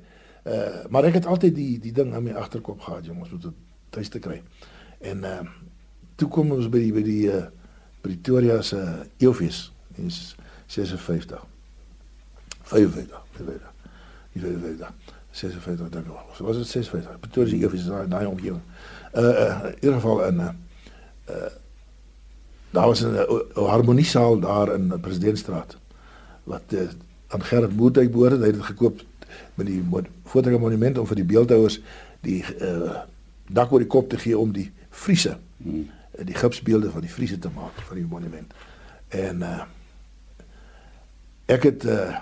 Uh 0.47 0.87
maar 0.89 1.05
ek 1.05 1.15
het 1.15 1.27
altyd 1.27 1.55
die 1.55 1.79
die 1.79 1.93
ding 1.93 2.15
in 2.15 2.23
my 2.23 2.33
agterkop 2.33 2.81
gehad, 2.81 3.05
jongens, 3.05 3.31
moet 3.31 3.43
dit 3.43 3.53
tuis 3.97 4.13
te 4.13 4.23
kry. 4.23 4.41
En 5.05 5.25
uh 5.25 5.41
toe 6.17 6.31
kom 6.33 6.53
ons 6.55 6.69
by 6.73 6.81
die 6.81 6.93
by 6.97 7.05
die 7.05 7.23
uh 7.33 7.45
Pretoria 8.07 8.61
se 8.63 8.79
uh, 8.79 9.03
Eufees 9.19 9.73
in 9.99 10.11
56. 10.11 11.41
55, 12.63 13.23
55. 13.35 13.73
Die 14.33 14.43
55. 14.43 14.93
56 15.37 15.91
dink 15.91 16.07
ek. 16.07 16.37
So 16.39 16.47
was 16.47 16.61
dit 16.61 16.71
56. 16.71 17.19
Pretoria 17.25 17.51
se 17.51 17.59
Eufees 17.65 17.89
daai 17.91 18.07
daai 18.13 18.29
omgewing. 18.31 18.63
Uh, 19.13 19.23
uh 19.23 19.73
in 19.73 19.81
ieder 19.81 19.97
geval 19.99 20.23
in 20.29 20.45
uh, 20.45 20.53
uh 21.35 21.51
daar 22.77 22.87
was 22.93 23.03
'n 23.03 23.17
harmoniesaal 23.55 24.39
daar 24.41 24.75
in 24.75 25.01
Presidentstraat 25.01 25.77
wat 26.45 26.63
uh, 26.69 26.89
aan 27.29 27.43
Gerrit 27.43 27.77
Moedijk 27.77 28.11
behoort. 28.11 28.39
Hy 28.39 28.47
het 28.47 28.55
dit 28.55 28.65
gekoop 28.65 29.03
met 29.55 29.67
die 29.67 29.85
Voortrekker 30.25 30.61
Monument 30.61 30.99
om 30.99 31.07
vir 31.07 31.17
die 31.17 31.25
beeldhouers 31.25 31.81
die 32.21 32.45
uh 32.61 33.03
dak 33.49 33.73
oor 33.73 33.83
die 33.83 33.91
kop 33.91 34.11
te 34.11 34.19
gee 34.19 34.39
om 34.39 34.53
die 34.53 34.71
Friese 34.91 35.37
hmm. 35.63 35.89
die 36.25 36.35
gipsbeelde 36.35 36.91
van 36.91 37.05
die 37.05 37.13
Friese 37.13 37.39
te 37.39 37.51
maak 37.55 37.77
vir 37.89 38.01
die 38.01 38.09
monument. 38.09 38.55
En 39.09 39.43
uh 39.43 39.59
ek 41.47 41.63
het 41.63 41.85
uh 41.85 42.15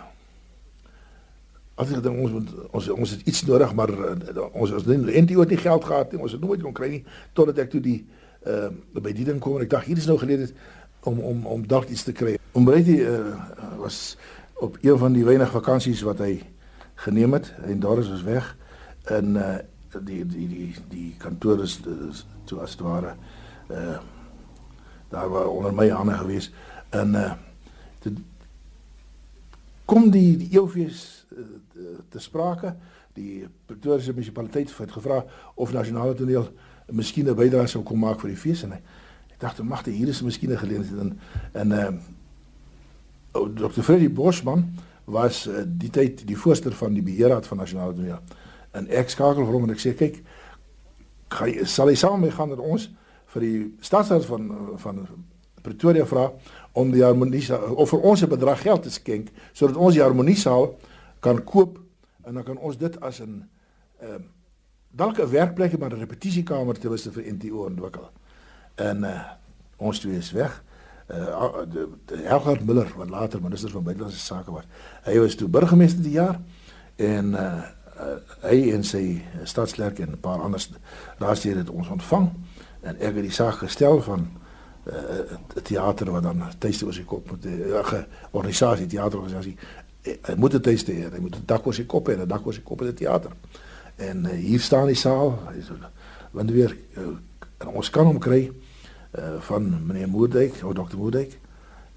As 1.75 1.91
ek 1.91 2.05
dink 2.05 2.21
ons 2.23 2.31
moet 2.31 2.51
ons 2.71 2.89
ons 2.95 3.13
het 3.17 3.23
iets 3.27 3.41
nodig 3.49 3.73
maar 3.75 3.91
uh, 3.91 4.45
ons 4.53 4.71
ons 4.71 4.85
het 4.87 5.01
nie 5.03 5.39
het 5.39 5.51
nie 5.51 5.59
geld 5.59 5.85
gehad 5.85 6.13
nie. 6.13 6.21
Ons 6.23 6.37
het 6.37 6.41
nooit 6.41 6.63
kon 6.63 6.77
kry 6.77 6.91
nie 6.93 7.03
totdat 7.35 7.65
ek 7.65 7.73
toe 7.73 7.81
die 7.83 7.99
ehm 8.45 8.79
uh, 8.95 9.03
by 9.03 9.11
die 9.17 9.27
ding 9.27 9.41
kom 9.43 9.57
en 9.59 9.65
ek 9.65 9.73
dink 9.73 9.89
hier 9.89 9.99
is 9.99 10.07
nou 10.07 10.19
gelede 10.21 10.53
om 11.09 11.19
om 11.19 11.47
om 11.51 11.67
dalk 11.67 11.91
iets 11.91 12.07
te 12.07 12.15
kry. 12.15 12.37
Om 12.55 12.69
baie 12.69 12.99
uh, 13.03 13.35
was 13.81 14.17
op 14.63 14.79
een 14.83 14.99
van 14.99 15.17
die 15.17 15.25
weinig 15.27 15.51
vakansies 15.51 16.05
wat 16.07 16.23
hy 16.23 16.39
geneem 17.03 17.35
het 17.35 17.51
en 17.67 17.81
daar 17.83 17.99
is 17.99 18.13
ons 18.13 18.23
weg 18.23 18.55
in 19.11 19.35
uh 19.35 19.59
die 20.03 20.27
die 20.27 20.49
die 20.49 20.75
die 20.89 21.15
kantoor 21.19 21.63
is, 21.63 21.79
is 22.11 22.27
toe 22.45 22.61
as 22.61 22.77
ware 22.77 23.17
uh 23.71 23.99
daar 25.09 25.29
was 25.31 25.47
onder 25.47 25.75
my 25.75 25.89
hande 25.89 26.17
gewees 26.19 26.51
en 26.91 27.15
uh 27.15 27.33
dit 28.03 28.19
kom 29.85 30.11
die 30.11 30.37
die 30.37 30.51
eeufees 30.57 31.27
uh, 31.37 31.45
te 32.09 32.19
sprake 32.19 32.75
die 33.15 33.47
Pretoria 33.67 34.13
munisipaliteit 34.13 34.73
het 34.77 34.93
gevra 34.93 35.25
of 35.55 35.73
nasionale 35.73 36.15
toneel 36.15 36.49
miskien 36.91 37.29
'n 37.29 37.35
bydrae 37.35 37.67
sou 37.67 37.83
kom 37.83 37.99
maak 37.99 38.21
vir 38.21 38.31
die 38.31 38.41
fees 38.41 38.63
en 38.63 38.73
hy 38.73 38.81
ek 39.35 39.41
dacht 39.41 39.63
magte 39.63 39.91
hier 39.91 40.09
is 40.09 40.23
miskien 40.23 40.51
'n 40.51 40.59
geleentheid 40.59 41.01
en 41.01 41.19
en 41.53 41.73
uh 41.73 41.93
Dr. 43.35 43.83
Freddy 43.83 44.09
Bosman 44.09 44.79
was 45.05 45.47
uh, 45.47 45.65
die 45.67 45.91
tyd 45.91 46.23
die 46.27 46.37
voorsteur 46.39 46.73
van 46.73 46.95
die 46.95 47.03
beheerraad 47.03 47.47
van 47.47 47.59
nasionale 47.59 47.95
toneel. 47.95 48.21
En 48.75 48.89
ek 48.91 49.13
skakel 49.13 49.45
vir 49.45 49.55
hom 49.55 49.69
en 49.69 49.75
ek 49.75 49.83
sê 49.83 49.95
kyk, 49.99 50.21
ga, 51.31 51.49
sal 51.71 51.91
hy 51.91 51.97
saam 51.99 52.21
mee 52.25 52.35
gaan 52.35 52.51
met 52.53 52.63
ons 52.63 52.89
vir 53.35 53.47
die 53.47 53.61
stadsraad 53.85 54.27
van 54.29 54.51
van 54.83 55.07
Pretoria 55.65 56.05
vra 56.05 56.29
om 56.77 56.91
die 56.93 57.03
harmonie 57.05 57.43
of 57.73 57.89
vir 57.95 58.03
ons 58.05 58.23
'n 58.23 58.29
bedrag 58.29 58.61
geld 58.61 58.83
te 58.83 58.91
skenk 58.91 59.31
sodat 59.53 59.77
ons 59.77 59.95
die 59.95 60.03
harmoniesaal 60.03 60.75
kan 61.21 61.45
koop 61.45 61.79
en 62.25 62.35
dan 62.35 62.45
kan 62.45 62.59
ons 62.59 62.77
dit 62.79 63.01
as 63.01 63.21
'n 63.21 63.49
ehm 64.01 64.15
uh, 64.15 64.23
dalk 64.91 65.19
'n 65.19 65.31
werkplek 65.31 65.79
maar 65.79 65.91
'n 65.91 66.05
repetisiekamer 66.05 66.79
te 66.79 66.89
wisse 66.89 67.13
vir 67.13 67.33
NTO 67.33 67.65
ontwikkel. 67.65 68.11
En 68.75 69.05
uh, 69.05 69.21
ons 69.77 69.99
twee 69.99 70.17
is 70.17 70.33
weg 70.33 70.63
uh 71.09 71.65
Helgard 72.25 72.65
Miller 72.65 72.93
wat 72.97 73.11
later 73.11 73.43
minister 73.43 73.71
van 73.71 73.83
buitelandse 73.83 74.19
sake 74.19 74.51
was. 74.51 74.65
Hy 75.05 75.19
was 75.19 75.35
toe 75.35 75.49
burgemeester 75.49 76.03
die 76.03 76.17
jaar 76.17 76.41
en 76.97 77.33
uh, 77.33 77.41
uh 77.41 77.84
hy 78.41 78.71
en 78.73 78.85
sy 78.85 79.23
stadsklerk 79.45 79.99
en 79.99 80.11
'n 80.11 80.21
paar 80.21 80.41
ander 80.41 80.67
raadslede 81.19 81.59
het 81.59 81.71
ons 81.71 81.89
ontvang 81.89 82.31
en 82.81 82.97
ek 82.97 83.15
het 83.15 83.23
die 83.23 83.31
saak 83.31 83.55
gestel 83.55 84.03
van 84.03 84.29
uh 84.85 85.37
'n 85.57 85.63
teater 85.63 86.11
wat 86.11 86.23
dan 86.23 86.43
tuiste 86.59 86.85
oor 86.85 86.95
sy 86.95 87.05
kop 87.05 87.31
moet 87.31 87.45
'n 87.45 87.61
uh, 87.71 88.03
organisasie 88.31 88.87
teaterorganisasie 88.87 89.57
hy 90.03 90.35
moet 90.37 90.51
dit 90.51 90.63
tuiste 90.63 90.93
hê 90.93 91.11
hy 91.13 91.21
moet 91.21 91.37
'n 91.37 91.47
dak 91.47 91.67
oor 91.67 91.75
sy 91.75 91.85
kop 91.85 92.09
hê 92.09 92.27
dak 92.27 92.47
oor 92.47 92.55
sy 92.55 92.63
kop 92.63 92.81
in 92.81 92.87
die 92.87 93.05
teater 93.05 93.33
en 93.97 94.25
uh, 94.25 94.31
hier 94.31 94.61
staan 94.61 94.87
die 94.87 94.97
saal 94.97 95.39
hy 95.49 95.59
is 95.59 95.71
want 96.33 96.51
weer 96.51 96.77
uh, 96.97 97.17
ons 97.73 97.91
kan 97.91 98.07
hom 98.07 98.19
kry 98.19 98.51
uh, 99.19 99.41
van 99.41 99.87
meneer 99.87 100.09
Moerdijk, 100.09 100.55
of 100.65 100.73
dokter 100.73 100.99
Moerdijk. 100.99 101.39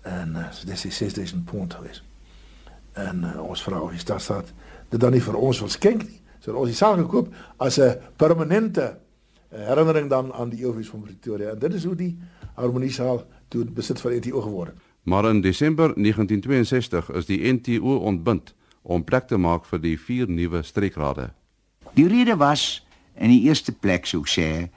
En 0.02 0.36
uh, 0.36 0.46
dit 0.66 0.86
is 0.86 0.98
6000 0.98 1.46
pond 1.46 1.74
geweest. 1.74 2.04
En 2.92 3.24
uh, 3.24 3.44
ons 3.44 3.64
vrouw 3.64 3.82
of 3.82 3.90
die 3.90 4.00
stadstaat 4.00 4.54
dit 4.90 5.00
dan 5.00 5.12
niet 5.12 5.24
voor 5.24 5.34
ons 5.34 5.60
wil 5.60 5.70
skenken. 5.70 6.10
Zodat 6.40 6.60
ons 6.60 6.70
die 6.70 6.78
zaken 6.78 7.08
koop 7.08 7.36
als 7.58 7.78
een 7.78 7.98
permanente 8.16 8.98
herinnering 9.50 10.10
dan 10.10 10.34
aan 10.34 10.50
die 10.50 10.60
eeuwvis 10.60 10.88
van 10.88 11.02
Pretoria. 11.02 11.50
En 11.50 11.60
dit 11.60 11.74
is 11.74 11.84
hoe 11.84 11.96
die 11.96 12.18
harmoniezaal 12.54 13.26
toen 13.48 13.74
bezit 13.74 14.02
van 14.02 14.12
NTO 14.16 14.42
geworden. 14.42 14.74
Maar 15.04 15.30
in 15.30 15.42
Desember 15.42 15.94
1962 15.96 17.12
is 17.12 17.26
die 17.26 17.54
NTO 17.54 17.96
ontbind 17.96 18.54
om 18.82 19.04
plek 19.04 19.28
te 19.28 19.38
maak 19.38 19.66
vir 19.66 19.80
die 19.82 20.00
vier 20.00 20.30
nuwe 20.30 20.62
streekrade. 20.64 21.30
Die 21.94 22.08
rede 22.08 22.36
was 22.36 22.86
in 23.16 23.32
die 23.32 23.42
eerste 23.48 23.72
plek 23.72 24.06
sou 24.06 24.24
sê 24.28 24.68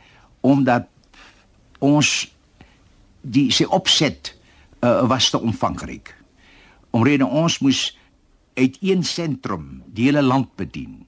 omdat 0.41 0.87
ons 1.79 2.31
die 3.21 3.51
sy 3.53 3.67
opset 3.69 4.33
uh, 4.81 5.03
was 5.09 5.31
te 5.31 5.41
omvangryk. 5.41 6.15
Omrede 6.91 7.27
ons 7.27 7.59
moes 7.61 7.99
uit 8.61 8.77
een 8.81 9.05
sentrum 9.05 9.83
die 9.87 10.05
hele 10.05 10.23
land 10.23 10.55
bedien. 10.57 11.07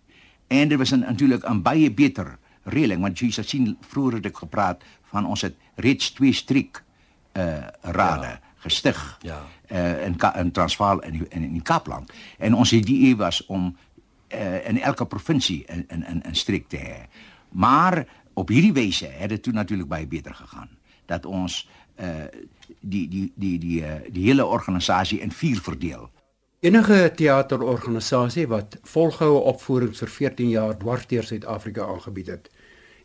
En 0.49 0.69
dit 0.69 0.79
was 0.79 0.91
natuurlik 0.91 1.45
'n 1.49 1.63
baie 1.63 1.91
beter 1.91 2.39
reëling 2.65 3.01
want 3.01 3.19
jy 3.19 3.31
sien 3.31 3.77
vroeër 3.81 4.15
het 4.15 4.27
ek 4.27 4.37
gepraat 4.37 4.83
van 5.11 5.27
ons 5.27 5.41
het 5.41 5.55
reeds 5.75 6.11
twee 6.11 6.33
streek 6.33 6.83
uh 7.33 7.67
rade 7.81 8.27
ja. 8.27 8.41
gestig. 8.57 9.19
Ja. 9.23 9.41
Uh 9.71 10.05
in 10.07 10.17
in 10.35 10.53
Transvaal 10.53 11.03
en 11.03 11.15
in, 11.15 11.27
in 11.31 11.43
in 11.43 11.53
die 11.53 11.63
Kaapland. 11.63 12.13
En 12.39 12.55
ons 12.55 12.73
idee 12.73 13.17
was 13.17 13.47
om 13.47 13.77
uh 14.29 14.69
in 14.69 14.81
elke 14.81 15.07
provinsie 15.07 15.65
'n 15.69 15.87
'n 15.89 16.05
'n 16.09 16.23
'n 16.29 16.35
streek 16.35 16.69
te 16.69 16.77
hê. 16.77 17.09
Maar 17.49 18.07
op 18.33 18.49
hierdie 18.49 18.73
wyse 18.73 19.07
het 19.07 19.29
dit 19.29 19.43
toe 19.43 19.53
natuurlik 19.53 19.89
baie 19.89 20.07
beter 20.07 20.35
gegaan 20.35 20.69
dat 21.07 21.27
ons 21.27 21.69
uh 21.97 22.25
die 22.81 23.09
die 23.09 23.33
die 23.35 23.59
die 23.59 23.81
uh, 23.83 23.95
die 24.11 24.25
hele 24.25 24.47
organisasie 24.47 25.21
in 25.21 25.33
vier 25.33 25.61
verdeel. 25.61 26.11
Enige 26.63 27.11
teaterorganisasie 27.19 28.45
wat 28.47 28.77
volgehoue 28.87 29.41
opvoerings 29.51 29.99
vir 29.99 30.11
14 30.17 30.51
jaar 30.53 30.77
dwarsteer 30.79 31.27
Suid-Afrika 31.27 31.89
aangebied 31.91 32.29
het, 32.31 32.45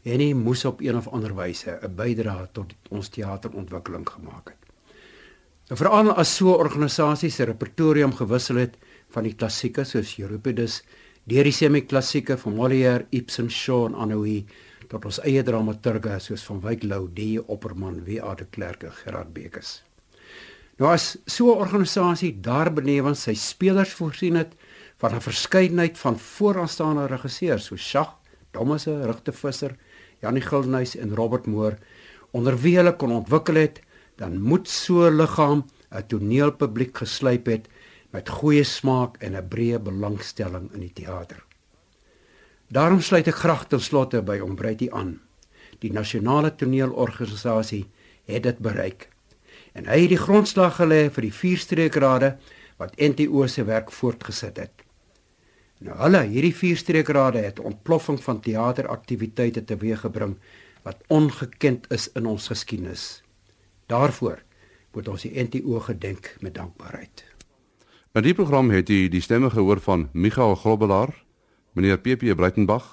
en 0.06 0.22
hy 0.22 0.28
moes 0.38 0.62
op 0.70 0.84
een 0.86 1.00
of 1.00 1.08
ander 1.10 1.34
wyse 1.34 1.74
'n 1.74 1.96
bydrae 1.98 2.46
tot 2.54 2.76
ons 2.94 3.10
teaterontwikkeling 3.10 4.06
gemaak 4.10 4.54
het. 4.54 4.62
Veral 5.80 6.12
as 6.14 6.36
so 6.36 6.54
'n 6.54 6.62
organisasie 6.68 7.32
se 7.32 7.50
repertorium 7.50 8.14
gewissel 8.14 8.56
het 8.56 8.78
van 9.10 9.24
die 9.24 9.34
klassieke 9.34 9.84
soos 9.84 10.18
Euripides, 10.20 10.84
deur 11.24 11.44
die 11.44 11.52
semi-klassieke 11.52 12.38
van 12.38 12.54
Molière, 12.54 13.06
Ibsen, 13.10 13.50
Shaw 13.50 13.86
en 13.86 13.96
Anouilh 13.96 14.46
tot 14.88 15.06
ons 15.06 15.20
eie 15.20 15.44
dramaturge 15.44 16.20
soos 16.20 16.44
van 16.44 16.62
Wyk 16.62 16.84
Lou, 16.84 17.10
die 17.14 17.48
Opperman, 17.48 18.04
W.A. 18.06 18.36
de 18.36 18.46
Klerk 18.46 18.84
en 18.84 18.92
Gerard 18.92 19.34
Bekes. 19.34 19.87
Nou 20.78 20.92
as 20.94 21.18
so 21.26 21.54
'n 21.54 21.58
organisasie 21.58 22.40
daar 22.42 22.74
benewens 22.74 23.24
sy 23.24 23.34
spelers 23.34 23.94
voorsien 23.94 24.36
het 24.36 24.54
van 24.98 25.16
'n 25.16 25.22
verskeidenheid 25.22 25.98
van 25.98 26.20
vooraanstaande 26.20 27.06
regisseurs 27.08 27.66
soos 27.66 27.90
Schach, 27.90 28.16
Thomas 28.52 28.86
Rigte 28.86 29.32
Visser, 29.32 29.76
Janie 30.22 30.42
Gildenhuys 30.42 30.96
en 30.96 31.16
Robert 31.16 31.46
Moore 31.46 31.78
onder 32.32 32.58
wie 32.62 32.76
hulle 32.78 32.96
kon 32.96 33.12
ontwikkel 33.12 33.56
het, 33.56 33.82
dan 34.16 34.42
moet 34.42 34.68
so 34.70 35.08
'n 35.08 35.18
liggaam 35.18 35.66
'n 35.92 36.08
toneelpubliek 36.08 36.98
geslyp 36.98 37.46
het 37.46 37.68
met 38.12 38.30
goeie 38.30 38.64
smaak 38.64 39.18
en 39.18 39.36
'n 39.36 39.48
breë 39.48 39.80
belangstelling 39.80 40.74
in 40.74 40.80
die 40.80 40.94
teater. 40.94 41.44
Daarom 42.68 43.02
sluit 43.02 43.28
ek 43.28 43.36
graag 43.36 43.68
ten 43.68 43.80
slotte 43.80 44.22
by 44.22 44.40
Ombreiti 44.40 44.90
aan. 44.92 45.20
Die 45.80 45.92
nasionale 45.92 46.56
toneelorganisasie 46.56 47.86
het 48.26 48.44
dit 48.44 48.58
bereik. 48.60 49.10
En 49.78 49.86
hy 49.86 50.00
het 50.08 50.14
die 50.16 50.22
grondslag 50.22 50.80
gelê 50.80 51.06
vir 51.14 51.28
die 51.28 51.36
vierstreekrade 51.36 52.34
wat 52.82 52.98
NTO 52.98 53.46
se 53.48 53.66
werk 53.68 53.92
voortgesit 53.94 54.58
het. 54.58 54.84
Nou 55.86 55.94
hulle, 56.02 56.24
hierdie 56.26 56.56
vierstreekrade 56.58 57.44
het 57.46 57.62
ontploffing 57.62 58.18
van 58.24 58.42
teateraktiwiteite 58.42 59.62
teweeggebring 59.70 60.34
wat 60.88 61.04
ongekend 61.14 61.86
is 61.94 62.08
in 62.18 62.26
ons 62.26 62.50
geskiedenis. 62.50 63.22
Daarvoor 63.86 64.42
moet 64.98 65.08
ons 65.14 65.28
die 65.28 65.36
NTO 65.38 65.80
gedenk 65.86 66.34
met 66.42 66.56
dankbaarheid. 66.58 67.26
In 68.18 68.26
die 68.26 68.34
program 68.34 68.72
het 68.74 68.90
jy 68.90 69.06
die 69.14 69.22
stemme 69.22 69.52
gehoor 69.54 69.78
van 69.84 70.08
Michael 70.14 70.56
Grobbelaar 70.58 71.14
meneer 71.78 72.00
PP 72.02 72.34
Breitenberg, 72.34 72.86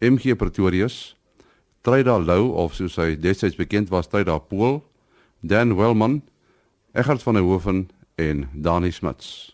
MG 0.00 0.32
Pretorius, 0.40 1.16
Treda 1.84 2.16
Lou 2.16 2.54
of 2.56 2.72
soos 2.78 2.96
hy 2.96 3.12
destyds 3.20 3.58
bekend 3.60 3.92
was, 3.92 4.08
Treda 4.08 4.38
Pool, 4.40 4.80
Dan 5.46 5.76
Wellman, 5.76 6.22
Egert 6.92 7.22
van 7.22 7.34
der 7.34 7.42
Hoeven 7.42 7.88
en 8.14 8.48
Dani 8.52 8.90
Smuts. 8.90 9.53